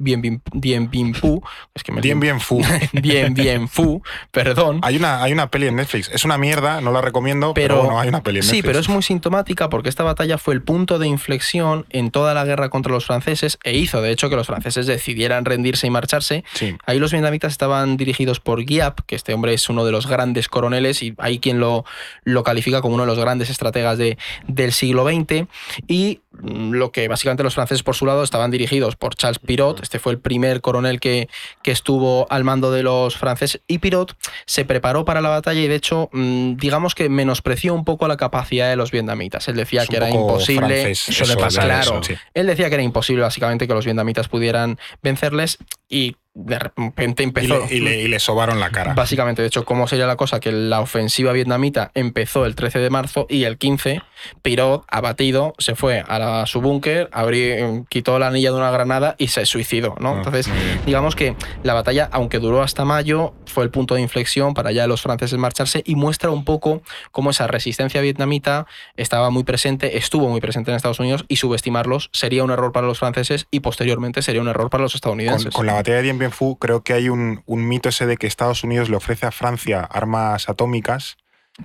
[0.53, 1.41] Bien, Bien Phu.
[1.75, 2.61] Es que me Bien, bien, fu.
[2.93, 4.79] bien, bien, Fu, perdón.
[4.83, 6.09] Hay una, hay una peli en Netflix.
[6.13, 8.65] Es una mierda, no la recomiendo, pero, Pero, bueno, hay una peli en sí, Netflix.
[8.67, 12.45] pero es muy sintomática porque esta batalla fue el punto de inflexión en toda la
[12.45, 16.43] guerra contra los franceses e hizo, de hecho, que los franceses decidieran rendirse y marcharse.
[16.53, 16.75] Sí.
[16.85, 20.47] Ahí los vietnamitas estaban dirigidos por Giap, que este hombre es uno de los grandes
[20.47, 21.85] coroneles y hay quien lo,
[22.23, 25.47] lo califica como uno de los grandes estrategas de, del siglo XX.
[25.87, 29.81] Y mm, lo que básicamente los franceses por su lado estaban dirigidos por Charles Pirot,
[29.81, 31.29] este fue el primer coronel que,
[31.63, 33.61] que estuvo al mando de los franceses.
[33.67, 37.85] Y Pirot se preparó para la batalla y de hecho, mm, digamos que menospreció un
[37.85, 39.47] poco la capacidad de los vietnamitas.
[39.47, 40.95] Él decía Es que era imposible.
[40.95, 41.81] suele eso, pasar claro.
[41.81, 42.15] eso, sí.
[42.33, 45.57] Él decía que era imposible básicamente que los vietnamitas pudieran vencerles
[45.89, 47.65] y de repente Y empezó.
[47.67, 48.93] le, y, le, y le sobaron la cara.
[48.93, 50.39] Básicamente, de hecho, ¿cómo sería la cosa?
[50.39, 54.01] Que la ofensiva vietnamita empezó el 13 de marzo y el 15,
[54.43, 58.69] Pirot, abatido, se fue a, la- a su búnker, abrí- quitó la anilla de una
[58.71, 60.11] granada y se suicidó, ¿no?
[60.11, 60.47] Ah, Entonces,
[60.85, 64.85] digamos que la batalla, aunque duró hasta mayo, fue el punto de inflexión para ya
[64.87, 70.29] los franceses marcharse y muestra un poco cómo esa resistencia vietnamita estaba muy presente, estuvo
[70.29, 74.21] muy presente en Estados Unidos y subestimarlos sería un error para los franceses y posteriormente
[74.21, 75.53] sería un error para los Con, estadounidenses.
[75.53, 76.17] con la batalla de Dien
[76.59, 79.81] Creo que hay un, un mito ese de que Estados Unidos le ofrece a Francia
[79.81, 81.17] armas atómicas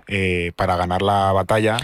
[0.06, 1.76] eh, para ganar la batalla.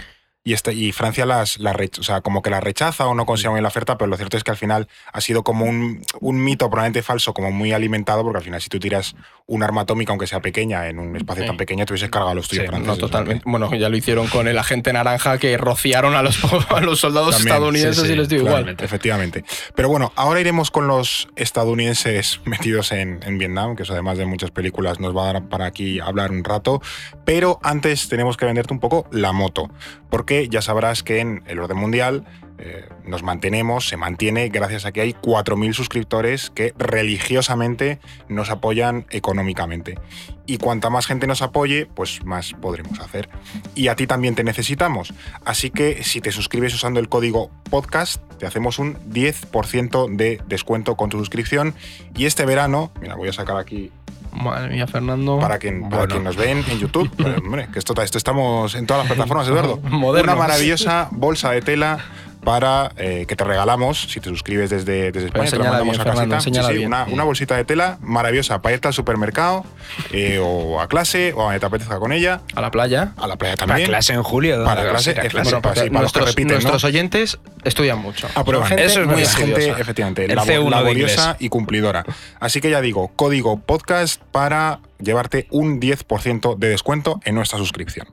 [0.49, 3.49] Y, este, y Francia las, las o sea, como que las rechaza o no consigue
[3.49, 6.01] muy bien la oferta, pero lo cierto es que al final ha sido como un,
[6.21, 9.81] un mito probablemente falso, como muy alimentado, porque al final si tú tiras un arma
[9.81, 11.47] atómica, aunque sea pequeña, en un espacio Sí.
[11.47, 12.99] tan pequeño, te hubieses cargado a los tuyos Sí, No, franceses.
[12.99, 13.43] totalmente.
[13.45, 16.39] Bueno, ya lo hicieron con el agente naranja que rociaron a los,
[16.71, 18.75] a los soldados También, estadounidenses sí, y les dio igual.
[18.79, 19.43] Efectivamente.
[19.75, 24.25] Pero bueno, ahora iremos con los estadounidenses metidos en, en Vietnam, que eso además de
[24.25, 26.81] muchas películas nos va a dar para aquí hablar un rato.
[27.25, 29.69] Pero antes tenemos que venderte un poco la moto,
[30.09, 32.23] porque ya sabrás que en el orden mundial
[32.61, 39.05] eh, nos mantenemos, se mantiene gracias a que hay 4.000 suscriptores que religiosamente nos apoyan
[39.11, 39.97] económicamente.
[40.45, 43.29] Y cuanta más gente nos apoye, pues más podremos hacer.
[43.75, 45.13] Y a ti también te necesitamos.
[45.45, 50.95] Así que si te suscribes usando el código podcast, te hacemos un 10% de descuento
[50.95, 51.75] con tu suscripción.
[52.15, 53.91] Y este verano, mira, voy a sacar aquí
[54.31, 55.39] Madre mía, Fernando.
[55.39, 56.11] para quien, para Bueno.
[56.13, 57.09] quien nos ven en YouTube.
[57.45, 59.77] Hombre, que esto, esto estamos en todas las plataformas, Eduardo.
[59.83, 60.33] Modernos.
[60.35, 61.99] Una maravillosa bolsa de tela
[62.43, 65.49] para eh, que te regalamos si te suscribes desde, desde España.
[65.49, 66.61] te la enséñala mandamos bien, a Fernando, casita.
[66.61, 66.87] Sí, sí, bien.
[66.87, 69.65] Una, una bolsita de tela maravillosa para irte al supermercado
[70.11, 72.41] eh, o a clase o a donde te apetezca con ella.
[72.55, 73.13] A la playa.
[73.17, 73.89] A la playa Para también.
[73.89, 74.57] clase en julio.
[74.57, 75.51] ¿dónde Para clase, efectivamente.
[75.51, 76.53] Bueno, porque sí, para los que nuestros, repiten, ¿no?
[76.61, 78.27] nuestros oyentes estudian mucho.
[78.35, 78.67] Aprueban.
[78.67, 82.05] Son gente Eso es muy gente, efectivamente, El labo- C1 de laboriosa y cumplidora.
[82.39, 88.07] Así que ya digo, código podcast para llevarte un 10% de descuento en nuestra suscripción.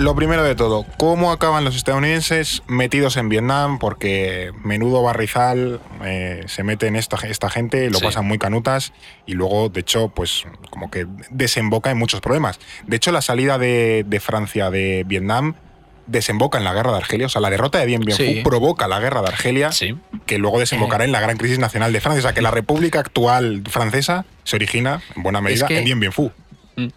[0.00, 3.78] Lo primero de todo, ¿cómo acaban los estadounidenses metidos en Vietnam?
[3.78, 8.06] Porque menudo barrizal eh, se mete en esta, esta gente, lo Sí.
[8.06, 8.94] pasan muy canutas
[9.26, 12.58] y luego, de hecho, pues como que desemboca en muchos problemas.
[12.86, 15.54] De hecho, la salida de, de Francia de Vietnam
[16.06, 18.36] desemboca en la guerra de Argelia, o sea, la derrota de Bien Bien Sí.
[18.42, 19.98] Phu provoca la guerra de Argelia, Sí.
[20.24, 22.20] que luego desembocará en la gran crisis nacional de Francia.
[22.20, 26.00] O sea, que la República actual francesa se origina, en buena medida, que- en Bien
[26.00, 26.32] Bien Phu.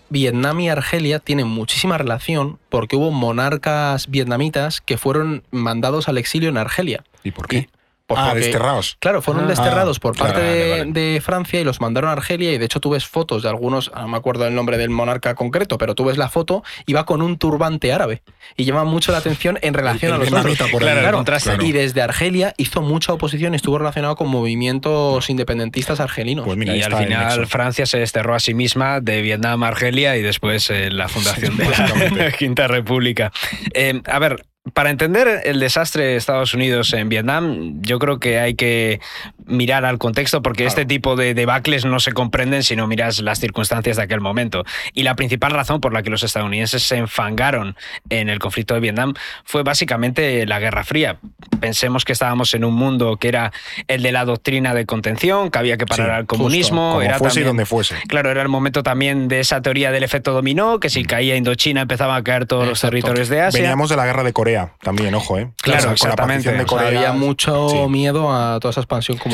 [0.10, 6.50] Vietnam y Argelia tienen muchísima relación porque hubo monarcas vietnamitas que fueron mandados al exilio
[6.50, 7.04] en Argelia.
[7.24, 7.70] ¿Y por qué?
[8.18, 8.98] Ah, desterrados.
[9.00, 10.92] Claro, fueron Ah, desterrados por claro, parte vale, de, vale.
[10.92, 13.92] de Francia y los mandaron a Argelia y de hecho tú ves fotos de algunos,
[13.96, 17.06] no me acuerdo el nombre del monarca concreto, pero tú ves la foto y va
[17.06, 18.22] con un turbante árabe
[18.58, 20.70] y llama mucho la atención en relación el a los otros.
[20.72, 20.82] por.
[20.82, 21.50] Claro, el Claro, contraste.
[21.50, 21.64] claro.
[21.66, 26.46] Y desde Argelia hizo mucha oposición y estuvo relacionado con movimientos independentistas argelinos.
[26.46, 27.48] Pues mira, y al final.
[27.48, 31.58] Francia se desterró a sí misma de Vietnam a Argelia y después eh, la fundación
[31.58, 32.32] de la.
[32.38, 33.32] Quinta República.
[33.74, 38.40] Eh, a ver, para entender el desastre de Estados Unidos en Vietnam, yo creo que
[38.40, 39.02] hay que
[39.46, 43.40] mirar al contexto porque este tipo de debacles no se comprenden si no miras las
[43.40, 44.64] circunstancias de aquel momento.
[44.94, 47.76] Y la principal razón por la que los estadounidenses se enfangaron
[48.10, 49.14] en el conflicto de Vietnam
[49.44, 51.18] fue básicamente la Guerra Fría.
[51.60, 53.52] Pensemos que estábamos en un mundo que era
[53.88, 57.02] el de la doctrina de contención, que había que parar Sí, al justo, comunismo, como
[57.02, 57.96] era fuese y también- donde fuese.
[58.08, 61.82] Claro, era el momento también de esa teoría del efecto dominó, que si caía Indochina
[61.82, 62.92] empezaban a caer todos los Exacto.
[62.92, 63.62] territorios de Asia.
[63.62, 65.50] Veníamos de la guerra de Corea también, ojo, ¿eh?
[65.62, 66.50] Claro, con la exactamente.
[66.50, 66.88] de O sea, Corea.
[66.88, 67.78] Había mucho Sí.
[67.90, 69.33] miedo a toda esa expansión comunista.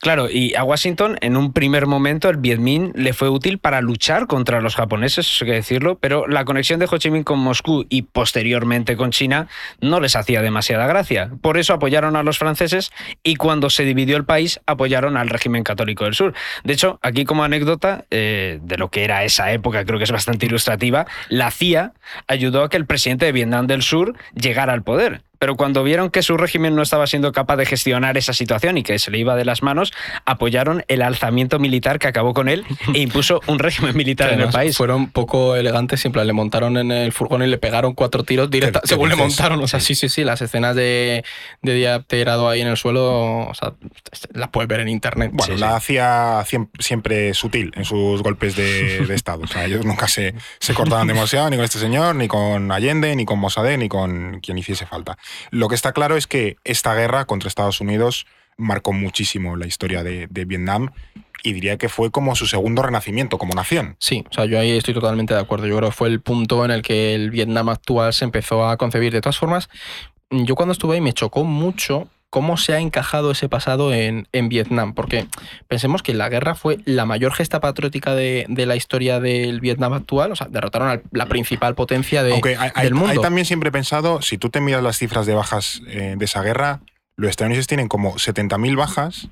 [0.00, 3.80] Claro, y a Washington en un primer momento el Viet Minh le fue útil para
[3.80, 7.24] luchar contra los japoneses, eso hay que decirlo, pero la conexión de Ho Chi Minh
[7.24, 9.48] con Moscú y posteriormente con China
[9.80, 11.30] no les hacía demasiada gracia.
[11.40, 12.92] Por eso apoyaron a los franceses
[13.24, 16.32] y cuando se dividió el país apoyaron al régimen católico del sur.
[16.62, 20.12] De hecho, aquí como anécdota eh, de lo que era esa época, creo que es
[20.12, 21.92] bastante ilustrativa, la CIA
[22.28, 25.22] ayudó a que el presidente de Vietnam del Sur llegara al poder.
[25.38, 28.82] Pero cuando vieron que su régimen no estaba siendo capaz de gestionar esa situación y
[28.82, 29.92] que se le iba de las manos,
[30.24, 32.64] apoyaron el alzamiento militar que acabó con él
[32.94, 34.76] e impuso un régimen militar en el país.
[34.76, 38.80] Fueron poco elegantes, siempre le montaron en el furgón y le pegaron cuatro tiros directa,
[38.80, 39.62] ¿Qué- qué según le montaron.
[39.62, 41.24] O sea, sí, sí, sí, las escenas de,
[41.62, 43.72] de día tirado ahí en el suelo, o sea,
[44.32, 45.30] las puedes ver en internet.
[45.32, 45.74] Bueno, Sí, la sí.
[45.76, 49.42] hacía siem- siempre sutil en sus golpes de, de Estado.
[49.44, 53.14] O sea, ellos nunca se, se cortaban demasiado ni con este señor, ni con Allende,
[53.16, 55.16] ni con Mossadegh, ni con quien hiciese falta.
[55.50, 58.26] Lo que está claro es que esta guerra contra Estados Unidos
[58.56, 60.90] marcó muchísimo la historia de, Vietnam
[61.44, 63.96] y diría que fue como su segundo renacimiento como nación.
[64.00, 65.66] Sí, o sea, yo ahí estoy totalmente de acuerdo.
[65.66, 68.76] Yo creo que fue el punto en el que el Vietnam actual se empezó a
[68.76, 69.12] concebir.
[69.12, 69.68] De todas formas,
[70.30, 74.48] yo cuando estuve ahí me chocó mucho cómo se ha encajado ese pasado en, en
[74.48, 75.26] Vietnam, porque
[75.66, 79.94] pensemos que la guerra fue la mayor gesta patriótica de, de la historia del Vietnam
[79.94, 83.10] actual, o sea, derrotaron a la principal potencia de, Aunque hay, hay- del mundo.
[83.12, 86.24] hay también siempre he pensado, si tú te miras las cifras de bajas eh, de
[86.24, 86.80] esa guerra,
[87.16, 89.28] los estadounidenses tienen como 70.000 bajas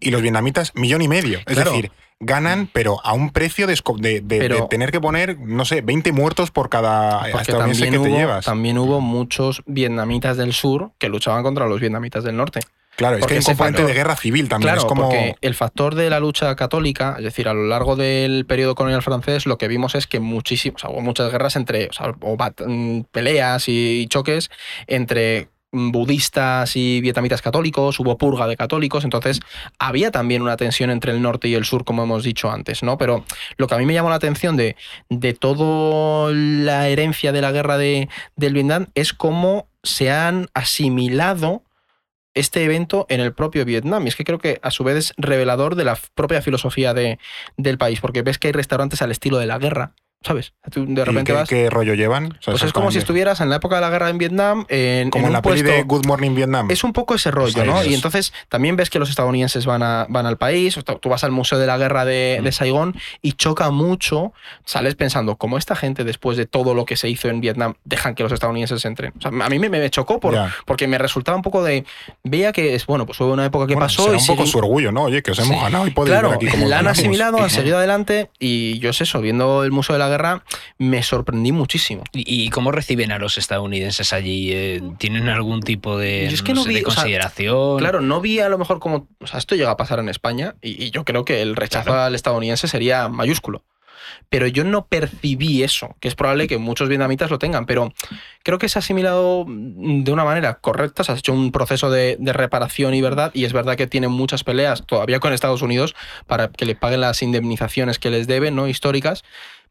[0.00, 1.38] y los vietnamitas millón y medio.
[1.40, 1.72] Es Claro.
[1.72, 1.90] decir,
[2.24, 5.64] ganan, pero a un precio de, esco- de- de- Pero- de tener que poner, no
[5.64, 8.44] sé, 20 muertos por cada estadounidense que te hubo, llevas.
[8.44, 12.60] también hubo muchos vietnamitas del sur que luchaban contra los vietnamitas del norte.
[12.96, 14.66] Claro, es que hay un componente de guerra civil también.
[14.68, 15.02] Claro, es como.
[15.08, 19.02] porque el factor de la lucha católica, es decir, a lo largo del periodo colonial
[19.02, 22.14] francés, lo que vimos es que muchísimo, o sea, hubo muchas guerras entre, o sea,
[22.20, 22.36] o
[22.68, 24.48] mm, peleas y choques
[24.86, 29.40] entre mm, budistas y vietnamitas católicos, hubo purga de católicos, entonces
[29.78, 32.96] había también una tensión entre el norte y el sur, como hemos dicho antes, ¿no?
[32.96, 33.24] Pero
[33.56, 34.76] lo que a mí me llamó la atención de,
[35.08, 41.62] de toda la herencia de la guerra de, del Vietnam es cómo se han asimilado
[42.34, 44.04] este evento en el propio Vietnam.
[44.04, 47.18] Y es que creo que a su vez es revelador de la propia filosofía de,
[47.56, 49.92] del país, porque ves que hay restaurantes al estilo de la guerra,
[50.24, 50.52] ¿sabes?
[50.70, 51.48] Tú de ¿Y repente qué, vas...
[51.48, 52.26] qué rollo llevan?
[52.26, 54.64] O sea, Pues es como si estuvieras en la época de la guerra en Vietnam,
[54.68, 55.76] en, Como en en la peli puesto...
[55.76, 56.70] de Good Morning Vietnam.
[56.70, 57.84] Es un poco ese rollo, ¿no?
[57.84, 61.22] Y entonces también ves que los estadounidenses van, a, van al país, o tú vas
[61.24, 62.44] al Museo de la Guerra de, Mm.
[62.44, 64.32] de Saigón y choca mucho,
[64.64, 68.14] sales pensando, ¿cómo esta gente después de todo lo que se hizo en Vietnam dejan
[68.14, 69.12] que los estadounidenses entren?
[69.18, 70.52] O sea, a mí me, me chocó por, Ya.
[70.64, 71.84] porque me resultaba un poco de...
[72.22, 74.42] Veía que es, bueno, pues fue una época que Bueno, pasó será y un poco
[74.44, 75.02] siguen- su orgullo, ¿no?
[75.04, 75.62] Oye, que os hemos Sí.
[75.62, 79.00] ganado y podéis Claro, aquí cómo la han asimilado, han seguido adelante y yo es
[79.00, 80.13] eso, viendo el Museo de la Guerra
[80.78, 82.04] me sorprendí muchísimo.
[82.12, 84.50] ¿Y y cómo reciben a los estadounidenses allí?
[84.52, 86.96] Eh, ¿Tienen algún tipo de, Yo es que no no sé, vi, de o sea,
[87.02, 87.78] consideración?
[87.78, 89.08] Claro, no vi a lo mejor como.
[89.20, 91.86] O sea, esto llega a pasar en España y, y yo creo que el rechazo
[91.86, 92.02] Claro.
[92.02, 93.62] al estadounidense sería mayúsculo.
[94.28, 97.92] Pero yo no percibí eso, que es probable que muchos vietnamitas lo tengan, pero
[98.42, 102.16] creo que se ha asimilado de una manera correcta, se ha hecho un proceso de,
[102.18, 105.94] de reparación y verdad, y es verdad que tienen muchas peleas todavía con Estados Unidos
[106.26, 108.68] para que le paguen las indemnizaciones que les deben, ¿no?
[108.68, 109.24] Históricas,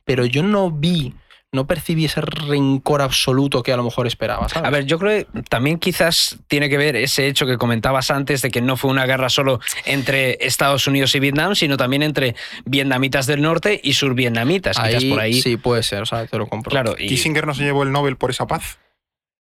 [0.05, 1.13] pero yo no vi
[1.53, 4.49] no percibí ese rencor absoluto que a lo mejor esperaba.
[4.49, 4.67] ¿sabes?
[4.67, 8.41] A ver, yo creo que también quizás tiene que ver ese hecho que comentabas antes
[8.41, 12.35] de que no fue una guerra solo entre Estados Unidos y Vietnam, sino también entre
[12.65, 14.77] vietnamitas del norte y survietnamitas.
[14.77, 15.41] quizás ahí, por ahí.
[15.41, 16.71] sí puede ser, o sea, te lo compro.
[16.71, 18.79] Claro, y- Kissinger no se llevó el Nobel por esa paz.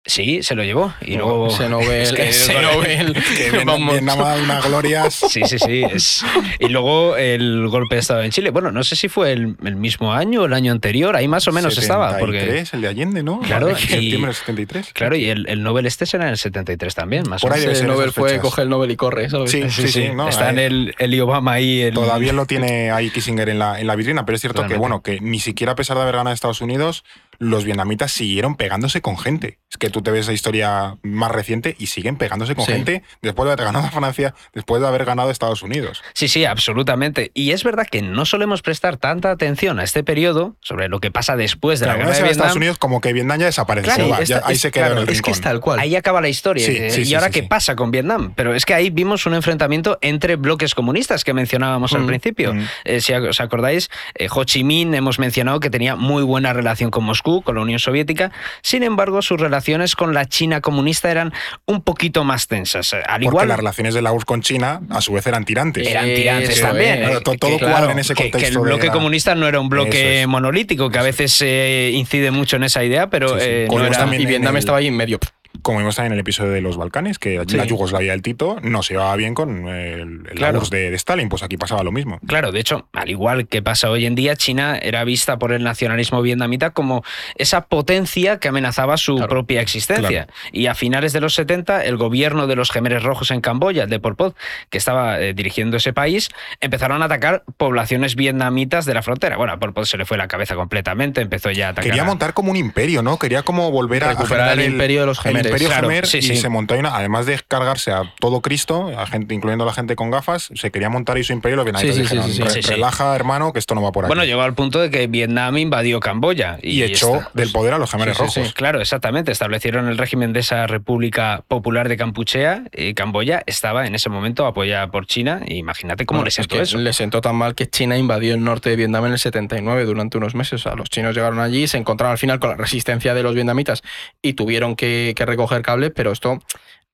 [0.08, 0.92] Sí, se lo llevó.
[1.00, 1.46] Y luego.
[1.46, 3.92] ese Nobel, Es que- ese Nobel, Que Vietnam, vamos.
[3.92, 5.14] Vietnam ha dado unas glorias.
[5.14, 5.82] Sí, sí, sí.
[5.88, 6.24] es-
[6.58, 8.50] Y luego el golpe de Estado en Chile.
[8.50, 11.46] Bueno, no sé si fue el, el mismo año o el año anterior, ahí más
[11.46, 12.18] o menos estaba.
[12.18, 13.38] Porque, 73, el de Allende, ¿no?
[13.40, 14.92] Claro, En y- septiembre del 73.
[14.92, 17.60] claro, y el, el Nobel este será en el 73 también, más Por o ahí
[17.60, 17.62] menos.
[17.62, 19.50] debe Ese ser Nobel fue coge el Nobel y corre, ¿sabes?
[19.50, 20.08] Sí, sí, sí.
[20.14, 21.82] no, Está en eh, el, el y Obama ahí.
[21.82, 24.76] el- Todavía lo tiene ahí Kissinger en la, en la vitrina, pero es cierto que,
[24.76, 27.04] bueno, que ni siquiera a pesar de haber ganado Estados Unidos,
[27.38, 29.58] los vietnamitas siguieron pegándose con gente.
[29.70, 32.72] Es que tú te ves la historia más reciente y siguen pegándose con Sí.
[32.72, 36.02] gente después de haber ganado a Francia, después de haber ganado a Estados Unidos.
[36.14, 37.30] Sí, sí, absolutamente.
[37.34, 41.10] Y es verdad que no solemos prestar tanta atención a este periodo sobre lo que
[41.10, 42.32] pasa después de Claro, la guerra de Vietnam.
[42.38, 43.86] Estados Unidos como que Vietnam ya desaparece.
[43.86, 45.32] Claro, va, esta- ya ahí es- se queda claro, en el Es que rincón.
[45.34, 45.78] es tal cual.
[45.80, 46.64] Ahí acaba la historia.
[46.66, 47.46] Sí, Eh, sí, ¿Y sí, ahora sí, qué sí.
[47.46, 48.32] pasa con Vietnam?
[48.34, 52.54] Pero es que ahí vimos un enfrentamiento entre bloques comunistas que mencionábamos al Mm, principio.
[52.54, 52.66] mm.
[52.84, 56.90] Eh, si os acordáis, eh, Ho Chi Minh hemos mencionado que tenía muy buena relación
[56.90, 58.30] con Moscú, con la Unión Soviética.
[58.62, 61.32] Sin embargo, sus relaciones con la China comunista eran
[61.66, 62.92] un poquito más tensas.
[62.94, 65.86] Al Porque igual las relaciones de la URSS con China, a su vez, eran tirantes.
[65.86, 67.02] eran tirantes Eso también.
[67.02, 67.10] es.
[67.10, 68.38] eh, todo que- cuadra en ese contexto.
[68.38, 70.28] Que el bloque la- comunista no era un bloque es.
[70.28, 73.46] monolítico, que a veces eh, incide mucho en esa idea, pero Sí, sí.
[73.48, 74.16] eh, no era...
[74.16, 75.18] y Vietnam el- estaba ahí en medio.
[75.62, 77.56] Como vimos también en el episodio de los Balcanes, que Sí.
[77.56, 80.60] la Yugoslavia del Tito no se llevaba bien con el, el Claro.
[80.60, 82.18] De, de Stalin, pues aquí pasaba lo mismo.
[82.26, 85.62] Claro, de hecho, al igual que pasa hoy en día, China era vista por el
[85.64, 87.02] nacionalismo vietnamita como
[87.36, 90.26] esa potencia que amenazaba su Claro, propia existencia.
[90.52, 93.90] Y a finales de los 70, el gobierno de los Gemeres Rojos en Camboya, el
[93.90, 94.36] de Pol Pot,
[94.70, 96.28] que estaba eh, dirigiendo ese país,
[96.60, 99.36] empezaron a atacar poblaciones vietnamitas de la frontera.
[99.36, 101.84] Bueno, a Pol Pot se le fue la cabeza completamente, empezó ya a atacar.
[101.90, 103.18] Quería a- montar como un imperio, ¿no?
[103.18, 105.47] Quería como volver a a Recuperar generar el imperio de los el Gemeres.
[105.48, 106.36] Imperio Claro, sí, y sí.
[106.36, 109.96] se montó una, además de cargarse a todo Cristo, a gente, incluyendo a la gente
[109.96, 111.56] con gafas, se quería montar ahí su imperio.
[111.56, 112.42] Los vietnamitas Sí, sí, sí, dijeron, sí, sí.
[112.42, 112.70] "Re- Sí, sí.
[112.74, 114.08] relaja, hermano, que esto no va por aquí.
[114.08, 116.58] Bueno, llegó al punto de que Vietnam invadió Camboya.
[116.62, 117.96] y, echó esta- del poder a los sí.
[117.98, 118.52] Rojos.
[118.54, 119.32] Claro, exactamente.
[119.32, 124.46] Establecieron el régimen de esa República Popular de Campuchea y Camboya estaba en ese momento
[124.46, 125.40] apoyada por China.
[125.46, 126.78] E imagínate cómo Bueno, le es sentó que eso.
[126.78, 130.16] Le sentó tan mal que China invadió el norte de Vietnam en el 79 durante
[130.18, 130.54] unos meses.
[130.54, 133.34] O sea, los chinos llegaron allí, se encontraron al final con la resistencia de los
[133.34, 133.82] vietnamitas
[134.22, 136.42] y tuvieron que, que recoger cable, pero esto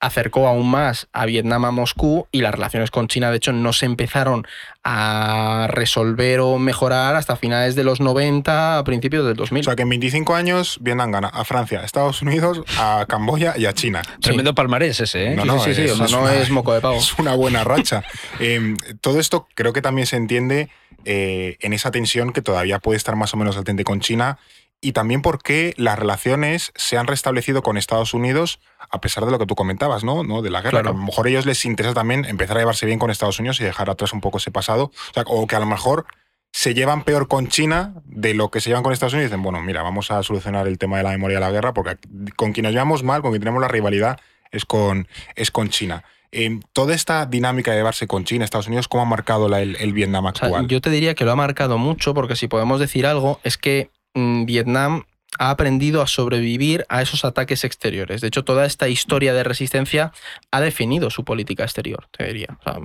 [0.00, 3.72] acercó aún más a Vietnam a Moscú y las relaciones con China, de hecho, no
[3.72, 4.46] se empezaron
[4.82, 9.60] a resolver o mejorar hasta finales de los 90, a principios del 2000.
[9.60, 13.54] O sea que en 25 años Vietnam gana a Francia, a Estados Unidos, a Camboya
[13.56, 14.02] y a China.
[14.20, 15.36] Tremendo palmarés ese, ¿eh?
[15.36, 16.96] No, Sí, no, sí, sí, es- o sea, es no una- es moco de pavo.
[16.98, 18.02] Es una buena racha.
[18.40, 20.68] Eh, todo esto creo que también se entiende
[21.06, 24.38] eh, en esa tensión que todavía puede estar más o menos latente con China
[24.84, 28.60] y también porque las relaciones se han restablecido con Estados Unidos
[28.90, 30.22] a pesar de lo que tú comentabas, ¿no?
[30.22, 30.42] ¿No?
[30.42, 30.70] De la guerra.
[30.80, 30.84] Claro.
[30.92, 33.38] Que a lo mejor a ellos les interesa también empezar a llevarse bien con Estados
[33.40, 34.84] Unidos y dejar atrás un poco ese pasado.
[35.10, 36.06] O, sea, o que a lo mejor
[36.52, 39.42] se llevan peor con China de lo que se llevan con Estados Unidos y dicen,
[39.42, 41.96] bueno, mira, vamos a solucionar el tema de la memoria de la guerra porque
[42.36, 44.20] con quien nos llevamos mal, con quien tenemos la rivalidad,
[44.52, 46.04] es con, es con China.
[46.30, 49.76] Eh, toda esta dinámica de llevarse con China, Estados Unidos, ¿cómo ha marcado la- el,
[49.76, 50.66] el Vietnam O sea, actual?
[50.68, 53.90] yo te diría que lo ha marcado mucho, porque si podemos decir algo, es que
[54.14, 55.02] Vietnam
[55.38, 58.20] ha aprendido a sobrevivir a esos ataques exteriores.
[58.20, 60.12] De hecho, toda esta historia de resistencia
[60.50, 62.48] ha definido su política exterior, te diría.
[62.60, 62.80] O sea,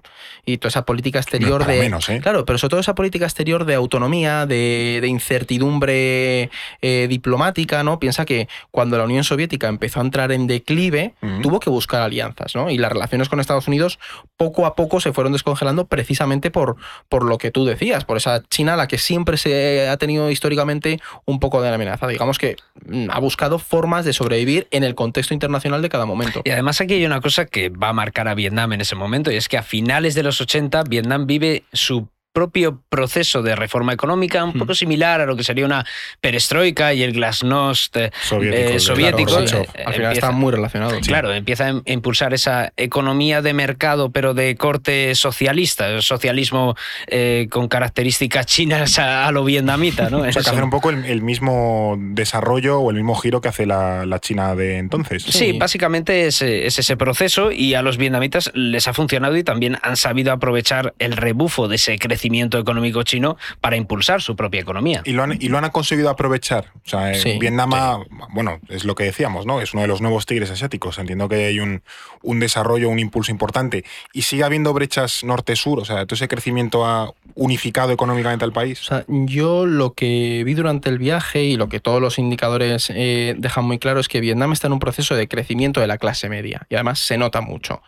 [0.46, 1.80] y toda esa política exterior para de.
[1.80, 2.20] menos, ¿eh?
[2.22, 6.50] Claro, pero sobre todo esa política exterior de autonomía, de, de incertidumbre
[6.82, 8.00] eh, diplomática, ¿no?
[8.00, 12.56] Piensa que cuando la Unión Soviética empezó a entrar en declive, tuvo que buscar alianzas,
[12.56, 12.70] ¿no?
[12.70, 14.00] Y las relaciones con Estados Unidos
[14.38, 16.78] poco a poco se fueron descongelando precisamente por,
[17.08, 20.32] por lo que tú decías, por esa China a la que siempre se ha tenido
[20.32, 22.08] históricamente un poco de amenaza.
[22.08, 22.56] Digamos que
[22.88, 26.42] mm, ha buscado formas de sobrevivir en el contexto internacional de cada momento.
[26.44, 29.32] Y además aquí hay una cosa que va a marcar a Vietnam en ese momento,
[29.32, 33.92] y es que a finales de los 80 Vietnam vive su propio proceso de reforma
[33.92, 35.86] económica, un poco similar a lo que sería una
[36.22, 39.32] perestroika y el glasnost eh, Soviético, eh, soviético.
[39.32, 39.62] Gorbachev.
[39.62, 41.00] eh, Al final empieza- está muy relacionado.
[41.02, 46.76] Claro, empieza a im- impulsar esa economía de mercado, pero de corte socialista, socialismo
[47.08, 50.20] eh, con características chinas a, a lo vietnamita, ¿no?
[50.20, 50.52] O sea, que Eso.
[50.52, 54.20] hacer un poco el, el mismo desarrollo o el mismo giro que hace la, la
[54.20, 55.24] China de entonces.
[55.24, 59.44] Sí, básicamente es, eh, es ese proceso y a los vietnamitas les ha funcionado y
[59.44, 64.36] también han sabido aprovechar el rebufo de ese crecimiento crecimiento económico chino para impulsar su
[64.36, 65.02] propia economía.
[65.06, 66.66] Y lo han, y lo han conseguido aprovechar.
[66.86, 68.00] O sea, Sí, Vietnam, ha-
[68.34, 69.62] bueno, es lo que decíamos, ¿no?
[69.62, 70.98] Es uno de los nuevos tigres asiáticos.
[71.00, 71.82] Entiendo que hay un,
[72.22, 73.86] un desarrollo, un impulso importante.
[74.14, 75.80] Y sigue habiendo brechas norte-sur.
[75.80, 78.82] O sea, todo ese crecimiento ha unificado económicamente al país.
[78.82, 82.92] O sea, yo lo que vi durante el viaje y lo que todos los indicadores
[82.94, 85.98] eh, dejan muy claro es que Vietnam está en un proceso de crecimiento de la
[85.98, 87.82] clase media y además se nota mucho.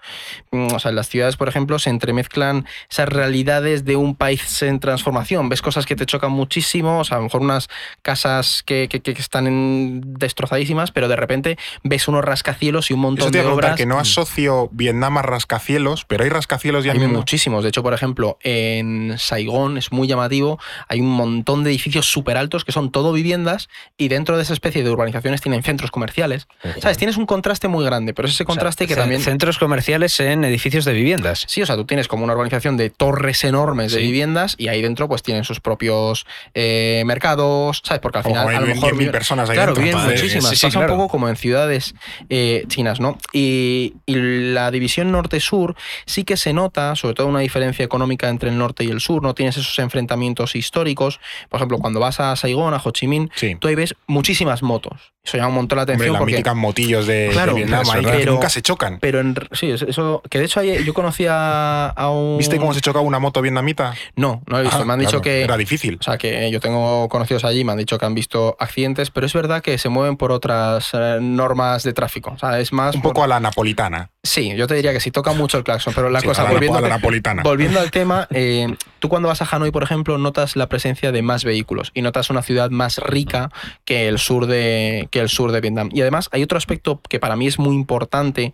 [0.51, 4.61] Mm, O sea, en las ciudades, por ejemplo, se entremezclan esas realidades de un país
[4.61, 5.49] en transformación.
[5.49, 7.69] Ves cosas que te chocan muchísimo, o sea, a lo mejor unas
[8.03, 12.99] casas que, que- que están en- destrozadísimas, pero de repente ves unos rascacielos y un
[12.99, 13.76] montón Eso te de a obras.
[13.76, 17.15] que no asocio Vietnam a rascacielos, pero hay rascacielos ya Hay mismo.
[17.17, 17.63] muchísimos.
[17.63, 20.59] De hecho, por ejemplo, en Saigón es muy llamativo.
[20.88, 24.53] Hay un montón de edificios súper altos que son todo viviendas y dentro de esa
[24.53, 26.47] especie de urbanizaciones tienen centros comerciales.
[26.80, 26.97] ¿Sabes?
[26.99, 29.22] Tienes un contraste muy grande, pero es ese contraste O sea, que también.
[29.22, 31.43] Centros comerciales en edificios de viviendas.
[31.47, 34.11] Sí, o sea, tú tienes como una urbanización de torres enormes de Sí.
[34.12, 38.01] Viviendas y ahí dentro pues tienen sus propios eh, mercados, ¿sabes?
[38.01, 39.97] Porque al Ojo, final hay a lo 10.000 mejor viven- personas ahí Claro, dentro.
[39.99, 40.49] viven muchísimas.
[40.49, 40.93] sí, sí, Pasa claro.
[40.93, 41.95] un poco como en ciudades
[42.30, 43.18] eh, chinas, ¿no?
[43.34, 44.16] Y, y
[44.53, 48.84] la división norte-sur sí que se nota, sobre todo una diferencia económica entre el norte
[48.84, 51.20] y el sur, no tienes esos enfrentamientos históricos.
[51.49, 53.55] Por ejemplo, cuando vas a Saigón, a Ho Chi Minh, Sí.
[53.59, 55.14] tú ahí ves muchísimas motos.
[55.24, 57.84] Eso llama un montón la Hombre, atención las porque míticas motillos de, de Claro, Vietnam,
[57.88, 58.12] ahí verdad.
[58.14, 58.97] que Pero- nunca se chocan.
[58.99, 62.57] pero en, sí, es- eso que de hecho ayer yo conocí a, a un ¿Viste
[62.57, 63.93] cómo se chocaba una moto vietnamita?
[64.16, 64.78] No, no he visto.
[64.82, 65.97] Ah, me han dicho que Era difícil.
[65.99, 69.26] o sea, que yo tengo conocidos allí, me han dicho que han visto accidentes, pero
[69.26, 72.32] es verdad que se mueven por otras eh, normas de tráfico.
[72.32, 72.95] O sea, es más.
[72.95, 74.10] Un por- poco a la napolitana.
[74.24, 76.51] Sí, yo te diría que sí, toca mucho el claxon, pero la Sí, cosa, la,
[76.51, 77.41] volviendo, la napolitana.
[77.41, 78.67] volviendo al tema, eh,
[78.99, 82.30] tú cuando vas a Hanoi, por ejemplo, notas la presencia de más vehículos y notas
[82.30, 83.49] una ciudad más rica
[83.84, 85.89] que el sur de, que el sur de Vietnam.
[85.91, 88.53] Y además hay otro aspecto que para mí es muy importante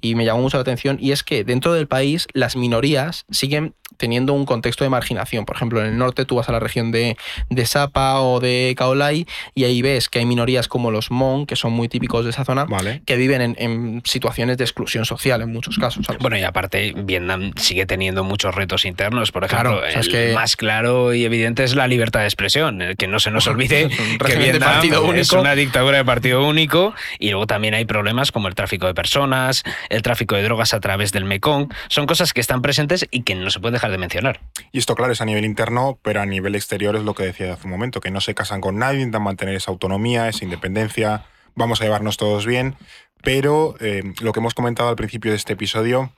[0.00, 3.74] y me llamó mucho la atención, y es que dentro del país las minorías siguen
[3.96, 5.46] teniendo un contexto de marginación.
[5.46, 7.16] Por ejemplo, en el norte tú vas a la región de,
[7.50, 11.56] de Sapa o de Kaolai y ahí ves que hay minorías como los Hmong, que
[11.56, 13.02] son muy típicos de esa zona, Vale.
[13.04, 16.06] que viven en, en situaciones de exclusión social en muchos casos.
[16.06, 16.20] ¿sabes?
[16.20, 19.32] Bueno, y aparte, Vietnam sigue teniendo muchos retos internos.
[19.32, 22.20] Por ejemplo, Claro, o sea, es el que- más claro y evidente es la libertad
[22.20, 22.82] de expresión.
[22.82, 25.40] el Que no se nos olvide Es un que de Vietnam partido es único.
[25.40, 26.94] una dictadura de partido único.
[27.18, 30.80] Y luego también hay problemas como el tráfico de personas, el tráfico de drogas a
[30.80, 31.72] través del Mekong.
[31.88, 34.40] Son cosas que están presentes y que no se puede dejar de mencionar.
[34.72, 37.52] Y esto, claro, es a nivel interno, pero a nivel exterior es lo que decía
[37.54, 41.24] hace un momento, que no se casan con nadie, intentan mantener esa autonomía, esa independencia,
[41.58, 42.76] vamos a llevarnos todos bien,
[43.22, 46.12] pero eh, lo que hemos comentado al principio de este episodio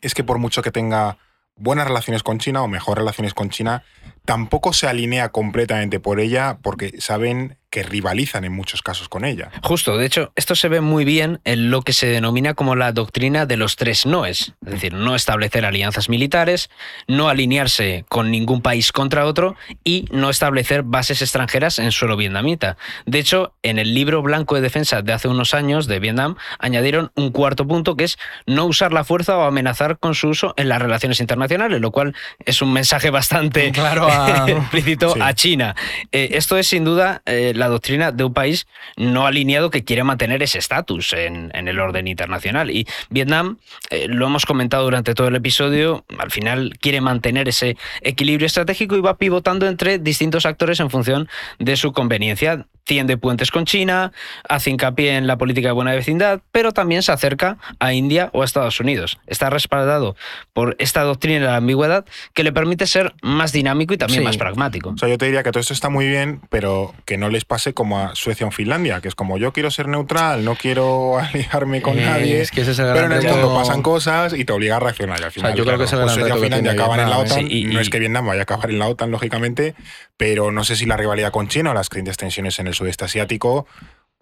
[0.00, 1.18] es que por mucho que tenga
[1.56, 3.84] buenas relaciones con China o mejor relaciones con China,
[4.24, 9.50] tampoco se alinea completamente por ella porque saben que rivalizan en muchos casos con ella.
[9.62, 12.92] Justo, de hecho, esto se ve muy bien en lo que se denomina como la
[12.92, 16.68] doctrina de los tres noes, es decir, no establecer alianzas militares,
[17.08, 22.76] no alinearse con ningún país contra otro y no establecer bases extranjeras en suelo vietnamita.
[23.06, 27.10] De hecho, en el libro blanco de defensa de hace unos años de Vietnam añadieron
[27.14, 30.68] un cuarto punto que es no usar la fuerza o amenazar con su uso en
[30.68, 32.14] las relaciones internacionales, lo cual
[32.44, 35.20] es un mensaje bastante Claro, a- explícito Sí.
[35.22, 35.74] a China.
[36.12, 40.04] Eh, esto es sin duda eh, la doctrina de un país no alineado que quiere
[40.04, 42.70] mantener ese estatus en, en el orden internacional.
[42.70, 43.58] Y Vietnam,
[43.90, 48.96] eh, lo hemos comentado durante todo el episodio, al final quiere mantener ese equilibrio estratégico
[48.96, 52.66] y va pivotando entre distintos actores en función de su conveniencia.
[52.84, 54.10] Tiende puentes con China,
[54.48, 58.42] hace hincapié en la política de buena vecindad, pero también se acerca a India o
[58.42, 59.20] a Estados Unidos.
[59.28, 60.16] Está respaldado
[60.52, 62.04] por esta doctrina de la ambigüedad
[62.34, 64.24] que le permite ser más dinámico y también Sí.
[64.26, 64.90] más pragmático.
[64.90, 67.44] O sea, yo te diría que todo esto está muy bien, pero que no les
[67.44, 71.18] pase como a Suecia o Finlandia, que es como yo quiero ser neutral, no quiero
[71.18, 74.32] aliarme con Eh, nadie, es que ese es el pero en el mundo pasan cosas
[74.34, 75.20] y te obliga a reaccionar.
[75.20, 76.72] Y al final, yo creo que claro, ese es el pues gran Suecia o Finlandia
[76.72, 77.46] acaban en la OTAN, ¿eh?
[77.48, 79.74] Sí, y- no es que Vietnam vaya a acabar en la OTAN, lógicamente,
[80.16, 83.04] pero no sé si la rivalidad con China o las crecientes tensiones en el sudeste
[83.04, 83.66] asiático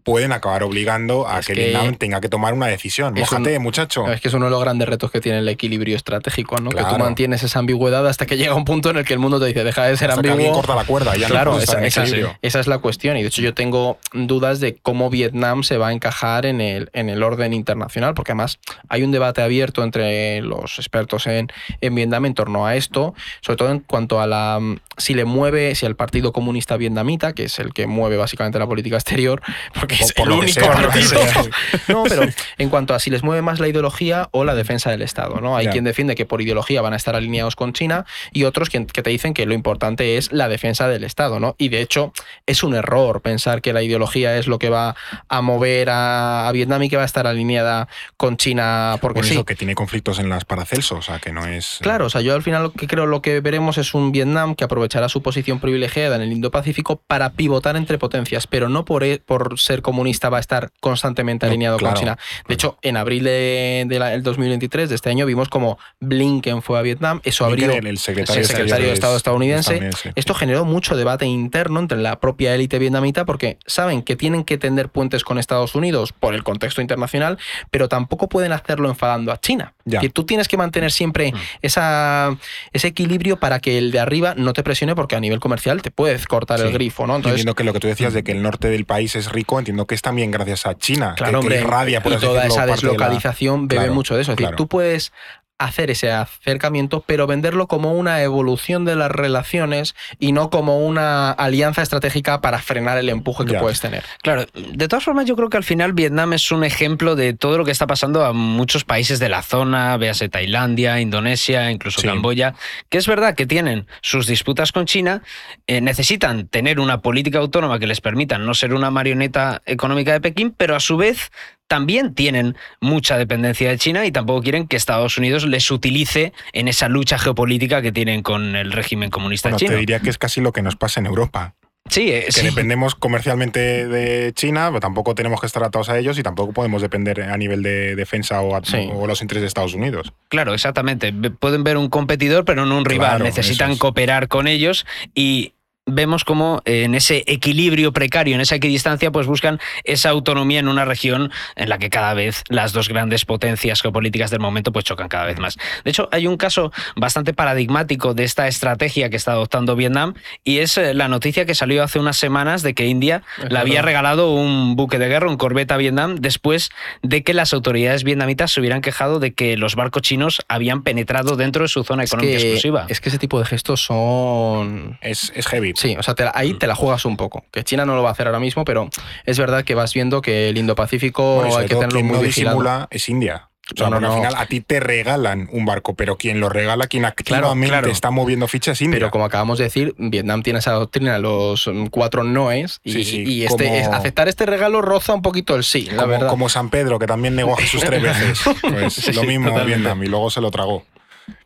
[0.03, 3.17] pueden acabar obligando a Es que, que Vietnam tenga que tomar una decisión.
[3.17, 4.11] es un- Mójate, muchacho.
[4.11, 6.71] Es que es uno de los grandes retos que tiene el equilibrio estratégico, ¿no?
[6.71, 9.39] Que tú mantienes esa ambigüedad hasta que llega un punto en el que el mundo
[9.41, 10.61] te dice, deja de ser Hasta que alguien ambiguo.
[10.63, 13.17] corta la cuerda ya claro, no esa, es la cuestión.
[13.17, 16.91] Y de hecho yo tengo dudas de cómo Vietnam se va a encajar en el,
[16.93, 21.49] en el orden internacional, porque además hay un debate abierto entre los expertos en,
[21.81, 24.61] en Vietnam en torno a esto, sobre todo en cuanto a la
[24.97, 28.67] si le mueve, si al Partido Comunista Vietnamita, que es el que mueve básicamente la
[28.67, 29.41] política exterior,
[29.81, 31.09] porque porque es por el único sea, partido.
[31.09, 31.43] sea.
[31.89, 32.23] No, pero
[32.59, 35.57] en cuanto a si les mueve más la ideología o la defensa del Estado, ¿no?
[35.57, 35.73] Hay Ya.
[35.73, 39.03] quien defiende que por ideología van a estar alineados con China y otros que, que
[39.03, 41.55] te dicen que lo importante es la defensa del Estado, ¿no?
[41.59, 42.13] Y de hecho
[42.47, 44.95] es un error pensar que la ideología es lo que va
[45.29, 49.27] a mover a, a Vietnam y que va a estar alineada con China porque Por
[49.27, 49.35] sí.
[49.35, 51.79] eso que tiene conflictos en las Paracelso, o sea, que no es...
[51.81, 54.55] Claro, o sea, yo al final lo que creo lo que veremos es un Vietnam
[54.55, 59.05] que aprovechará su posición privilegiada en el Indo-Pacífico para pivotar entre potencias, pero no por,
[59.05, 62.19] e- por ser comunista va a estar constantemente No, alineado claro, con China.
[62.49, 66.79] De hecho, en abril del de, el 2023 de este año vimos como Blinken fue
[66.79, 69.91] a Vietnam, eso abrió el- secretario el de secretario de Estado estadounidense.
[70.15, 74.59] Esto generó mucho debate interno entre la propia élite vietnamita porque saben que tienen que
[74.59, 77.39] tender puentes con Estados Unidos por el contexto internacional,
[77.71, 79.75] pero tampoco pueden hacerlo enfadando a China.
[79.85, 80.01] Ya.
[80.13, 80.93] Tú tienes que mantener Mm.
[80.93, 82.37] siempre esa,
[82.73, 85.91] ese equilibrio para que el de arriba no te presione porque a nivel comercial te
[85.91, 87.17] puedes cortar el grifo, ¿no?
[87.17, 89.59] Entonces, entiendo que lo que tú decías de que el norte del país es rico,
[89.71, 92.57] entiendo que es también gracias a China, Claro, que, hombre, irradia, por y toda esa
[92.57, 94.33] parte de la- deslocalización bebe Claro, mucho de eso.
[94.33, 95.13] Es decir, tú puedes
[95.61, 101.31] hacer ese acercamiento, pero venderlo como una evolución de las relaciones y no como una
[101.31, 103.61] alianza estratégica para frenar el empuje que Ya.
[103.61, 104.03] puedes tener.
[104.23, 107.59] Claro, de todas formas yo creo que al final Vietnam es un ejemplo de todo
[107.59, 112.07] lo que está pasando a muchos países de la zona, véase Tailandia, Indonesia, incluso Sí.
[112.07, 112.55] Camboya,
[112.89, 115.23] que es verdad que tienen sus disputas con China,
[115.67, 120.21] eh, necesitan tener una política autónoma que les permita no ser una marioneta económica de
[120.23, 121.31] Pekín, pero a su vez
[121.71, 126.67] también tienen mucha dependencia de China y tampoco quieren que Estados Unidos les utilice en
[126.67, 129.71] esa lucha geopolítica que tienen con el régimen comunista Bueno, chino.
[129.71, 131.55] te diría que es casi lo que nos pasa en Europa.
[131.89, 132.43] Sí, eh, Que sí.
[132.45, 136.83] dependemos comercialmente de China, pero tampoco tenemos que estar atados a ellos y tampoco podemos
[136.83, 138.91] depender a nivel de defensa o, a- Sí.
[138.93, 140.13] o los intereses de Estados Unidos.
[140.29, 141.13] Claro, exactamente.
[141.13, 143.11] Pueden ver un competidor, pero no un rival.
[143.11, 143.79] Claro, Necesitan es.
[143.79, 145.55] cooperar con ellos y
[145.93, 150.69] vemos como eh, en ese equilibrio precario, en esa equidistancia, pues buscan esa autonomía en
[150.69, 154.85] una región en la que cada vez las dos grandes potencias geopolíticas del momento pues
[154.85, 155.57] chocan cada vez más.
[155.85, 160.15] De hecho, hay un caso bastante paradigmático de esta estrategia que está adoptando Vietnam
[160.45, 163.83] y es eh, la noticia que salió hace unas semanas de que India le había
[163.83, 166.71] regalado un buque de guerra, un corbeta a Vietnam, después
[167.03, 171.37] de que las autoridades vietnamitas se hubieran quejado de que los barcos chinos habían penetrado
[171.37, 172.87] dentro de su zona Es económica que, exclusiva.
[172.89, 175.73] es que ese tipo de gestos son Es, es heavy.
[175.81, 177.45] Sí, o sea, te la- ahí te la juegas un poco.
[177.51, 178.91] Que China no lo va a hacer ahora mismo, pero
[179.25, 182.23] es verdad que vas viendo que el Indo-Pacífico Bueno, hay que tenerlo quien muy no
[182.23, 182.57] vigilado.
[182.59, 183.47] disimula es India.
[183.73, 186.87] O sea, No, al final a ti te regalan un barco, pero quien lo regala,
[186.89, 187.89] quien activamente claro.
[187.89, 188.99] está moviendo fichas es India.
[188.99, 193.05] Pero como acabamos de decir, Vietnam tiene esa doctrina, los mm, cuatro noes, y, Sí,
[193.05, 196.29] sí, y este, como- aceptar este regalo roza un poquito el sí, la como, verdad.
[196.29, 198.41] como San Pedro, que también negó a Jesús tres veces.
[198.61, 199.79] Pues Sí, lo mismo totalmente.
[199.79, 200.85] Vietnam, y luego se lo tragó.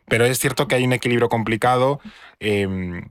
[0.09, 2.01] Pero es cierto que hay un equilibrio complicado.
[2.41, 3.03] eh,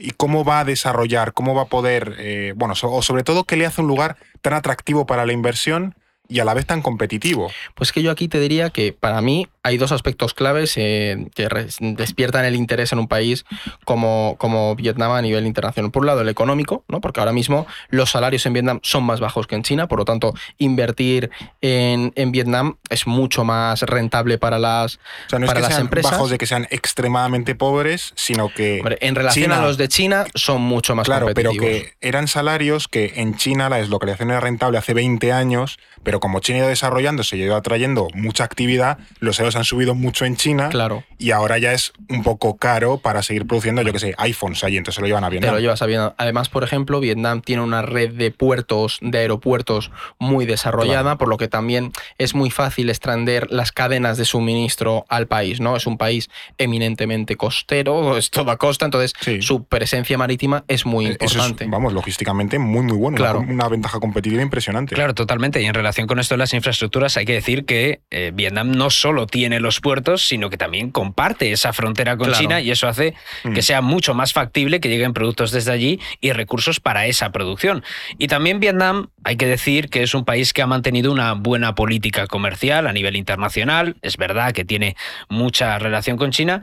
[0.00, 3.44] ¿Y cómo va a desarrollar, cómo va a poder, eh, bueno, so- o sobre todo,
[3.44, 5.94] qué le hace un lugar tan atractivo para la inversión
[6.30, 7.50] y a la vez tan competitivo?
[7.74, 11.48] Pues que yo aquí te diría que para mí hay dos aspectos claves eh, que
[11.80, 13.44] despiertan el interés en un país
[13.84, 15.90] como, como Vietnam a nivel internacional.
[15.90, 17.00] Por un lado, el económico, ¿no?
[17.02, 20.04] porque ahora mismo los salarios en Vietnam son más bajos que en China, por lo
[20.06, 25.50] tanto, invertir en, en Vietnam es mucho más rentable para las, O sea, no es
[25.50, 26.12] para que las sean empresas.
[26.12, 28.78] bajos de que sean extremadamente pobres, sino que...
[28.78, 31.92] Hombre, en relación China- a los de China, son mucho más Claro, pero competitivos.
[32.00, 36.40] que eran salarios que en China la deslocalización era rentable hace 20 años, pero como
[36.40, 40.24] China ha ido desarrollándose y ha ido atrayendo mucha actividad, los salarios han subido mucho
[40.24, 41.04] en China Claro.
[41.18, 44.76] y ahora ya es un poco caro para seguir produciendo, yo que sé, iPhones allí,
[44.76, 45.54] entonces se lo llevan a Te Vietnam.
[45.54, 46.14] lo llevas sabiendo.
[46.18, 51.18] Además, por ejemplo, Vietnam tiene una red de puertos, de aeropuertos muy desarrollada, Claro.
[51.18, 55.76] por lo que también es muy fácil extender las cadenas de suministro al país, ¿no?
[55.76, 59.42] Es un país eminentemente costero, es toda costa, entonces Sí.
[59.42, 61.64] su presencia marítima es muy Eh, Eso importante.
[61.64, 63.16] es, vamos, logísticamente muy, muy bueno.
[63.16, 63.40] Claro.
[63.40, 64.94] Una, una ventaja competitiva impresionante.
[64.94, 65.60] Claro, totalmente.
[65.62, 68.90] Y en relación con esto de las infraestructuras, hay que decir que eh, Vietnam no
[68.90, 72.40] solo tiene los puertos, sino que también comparte esa frontera con Claro.
[72.42, 73.52] China y eso hace Mm.
[73.54, 77.84] que sea mucho más factible que lleguen productos desde allí y recursos para esa producción.
[78.18, 81.76] Y también Vietnam, hay que decir que es un país que ha mantenido una buena
[81.76, 83.94] política comercial a nivel internacional.
[84.02, 84.96] Es verdad que tiene
[85.28, 86.62] mucha relación con China,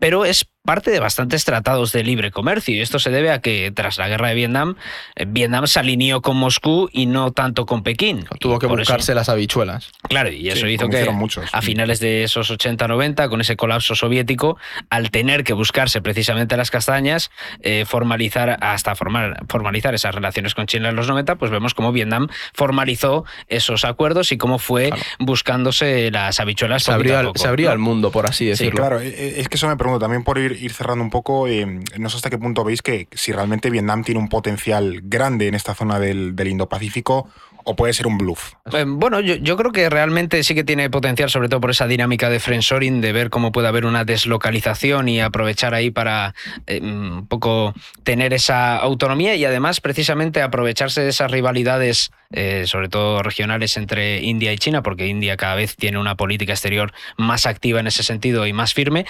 [0.00, 3.72] pero es parte de bastantes tratados de libre comercio y esto se debe a que
[3.74, 4.76] tras la guerra de Vietnam,
[5.16, 8.26] eh, Vietnam se alineó con Moscú y no tanto con Pekín.
[8.38, 9.90] Tuvo que eso- buscarse las habichuelas.
[10.10, 11.48] Claro, y eso Sí, hizo que muchos.
[11.54, 14.58] a finales de esos 80-90, con ese colapso soviético,
[14.90, 17.30] al tener que buscarse precisamente las castañas,
[17.62, 21.92] eh, formalizar hasta formar, formalizar esas relaciones con China en los 90, pues vemos cómo
[21.92, 25.02] Vietnam formalizó esos acuerdos y cómo fue Claro.
[25.18, 26.82] buscándose las habichuelas.
[26.82, 27.72] Se abrió, al, poco, se abrió ¿no?
[27.72, 28.76] al mundo, por así decirlo.
[28.80, 31.48] Claro, eh, eh, es que eso me pregunto también por ir, ir cerrando un poco,
[31.48, 31.66] eh,
[31.98, 35.54] no sé hasta qué punto veis que si realmente Vietnam tiene un potencial grande en
[35.54, 37.28] esta zona del, Indo-Pacífico
[37.64, 38.54] o puede ser un bluff?
[38.72, 42.30] Eh, bueno, yo, creo que realmente sí que tiene potencial, sobre todo por esa dinámica
[42.30, 46.34] de friendshoring, de ver cómo puede haber una deslocalización y aprovechar ahí para
[46.66, 52.88] eh, un poco tener esa autonomía y además precisamente aprovecharse de esas rivalidades eh, sobre
[52.88, 57.46] todo regionales entre India y China, porque India cada vez tiene una política exterior más
[57.46, 59.06] activa en ese sentido y más firme,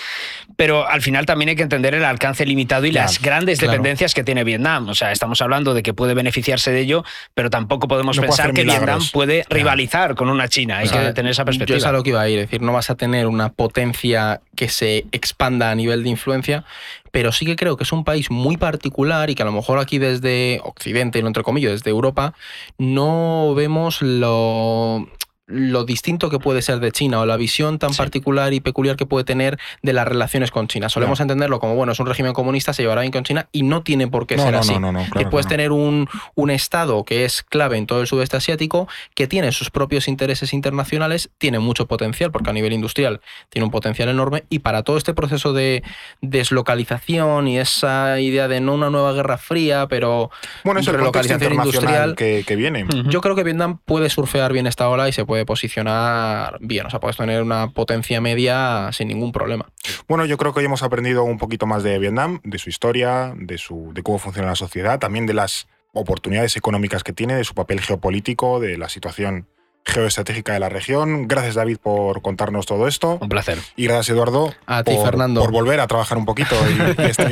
[0.56, 4.22] pero al final también hay que entender el alcance limitado y las grandes dependencias que
[4.22, 4.88] tiene Vietnam.
[4.88, 7.04] O sea, estamos hablando de que puede beneficiarse de ello,
[7.34, 10.78] pero tampoco podemos pensar que Vietnam puede rivalizar con una China.
[10.78, 11.78] Hay que tener esa perspectiva.
[11.78, 13.48] Yo es a lo que iba a ir, es decir, no vas a tener una
[13.48, 16.64] potencia que se expanda a nivel de influencia,
[17.10, 19.78] pero sí que creo que es un país muy particular y que a lo mejor
[19.78, 22.34] aquí desde Occidente, entre comillas, desde Europa,
[22.78, 25.08] no vemos lo
[25.48, 29.06] lo distinto que puede ser de China o la visión tan particular y peculiar que
[29.06, 30.90] puede tener de las relaciones con China.
[30.90, 33.82] Solemos entenderlo como, bueno, es un régimen comunista, se llevará bien con China y no
[33.82, 34.74] tiene por qué ser así.
[35.18, 39.26] y puedes tener un, un, Estado que es clave en todo el sudeste asiático, que
[39.26, 44.08] tiene sus propios intereses internacionales, tiene mucho potencial, porque a nivel industrial tiene un potencial
[44.08, 45.82] enorme, y para todo este proceso de
[46.20, 50.30] deslocalización y esa idea de no una nueva guerra fría, pero
[50.64, 52.86] bueno, es relocalización industrial que, que viene.
[53.06, 56.90] Yo creo que Vietnam puede surfear bien esta ola y se puede posicionar bien, o
[56.90, 59.70] sea, puedes tener una potencia media sin ningún problema.
[60.08, 63.34] Bueno, yo creo que hoy hemos aprendido un poquito más de Vietnam, de su historia,
[63.36, 67.44] de, su, de cómo funciona la sociedad, también de las oportunidades económicas que tiene, de
[67.44, 69.48] su papel geopolítico, de la situación
[69.88, 71.26] geoestratégica de la región.
[71.26, 73.18] Gracias David por contarnos todo esto.
[73.20, 73.58] Un placer.
[73.76, 75.40] Y gracias Eduardo a ti, por, Fernando.
[75.40, 76.74] por volver a trabajar un poquito y,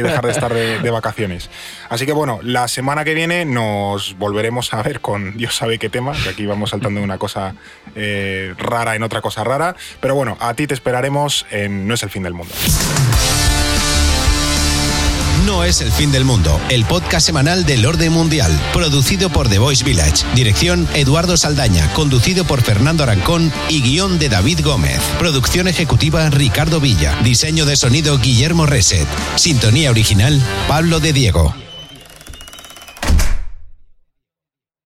[0.03, 1.51] dejar de estar de, vacaciones.
[1.89, 5.89] Así que bueno, la semana que viene nos volveremos a ver con Dios sabe qué
[5.89, 7.55] tema, que aquí vamos saltando de una cosa
[7.95, 9.77] eh, rara en otra cosa rara.
[10.01, 12.55] Pero bueno, a ti te esperaremos en No es el fin del mundo.
[15.47, 19.61] No es el fin del mundo, el podcast semanal del orden mundial, producido por The
[19.61, 25.69] Voice Village, dirección Eduardo Saldaña, conducido por Fernando Arancón y guion de David Gómez, producción
[25.69, 31.66] ejecutiva Ricardo Villa, diseño de sonido Guillermo Reset, sintonía original Pablo de Diego.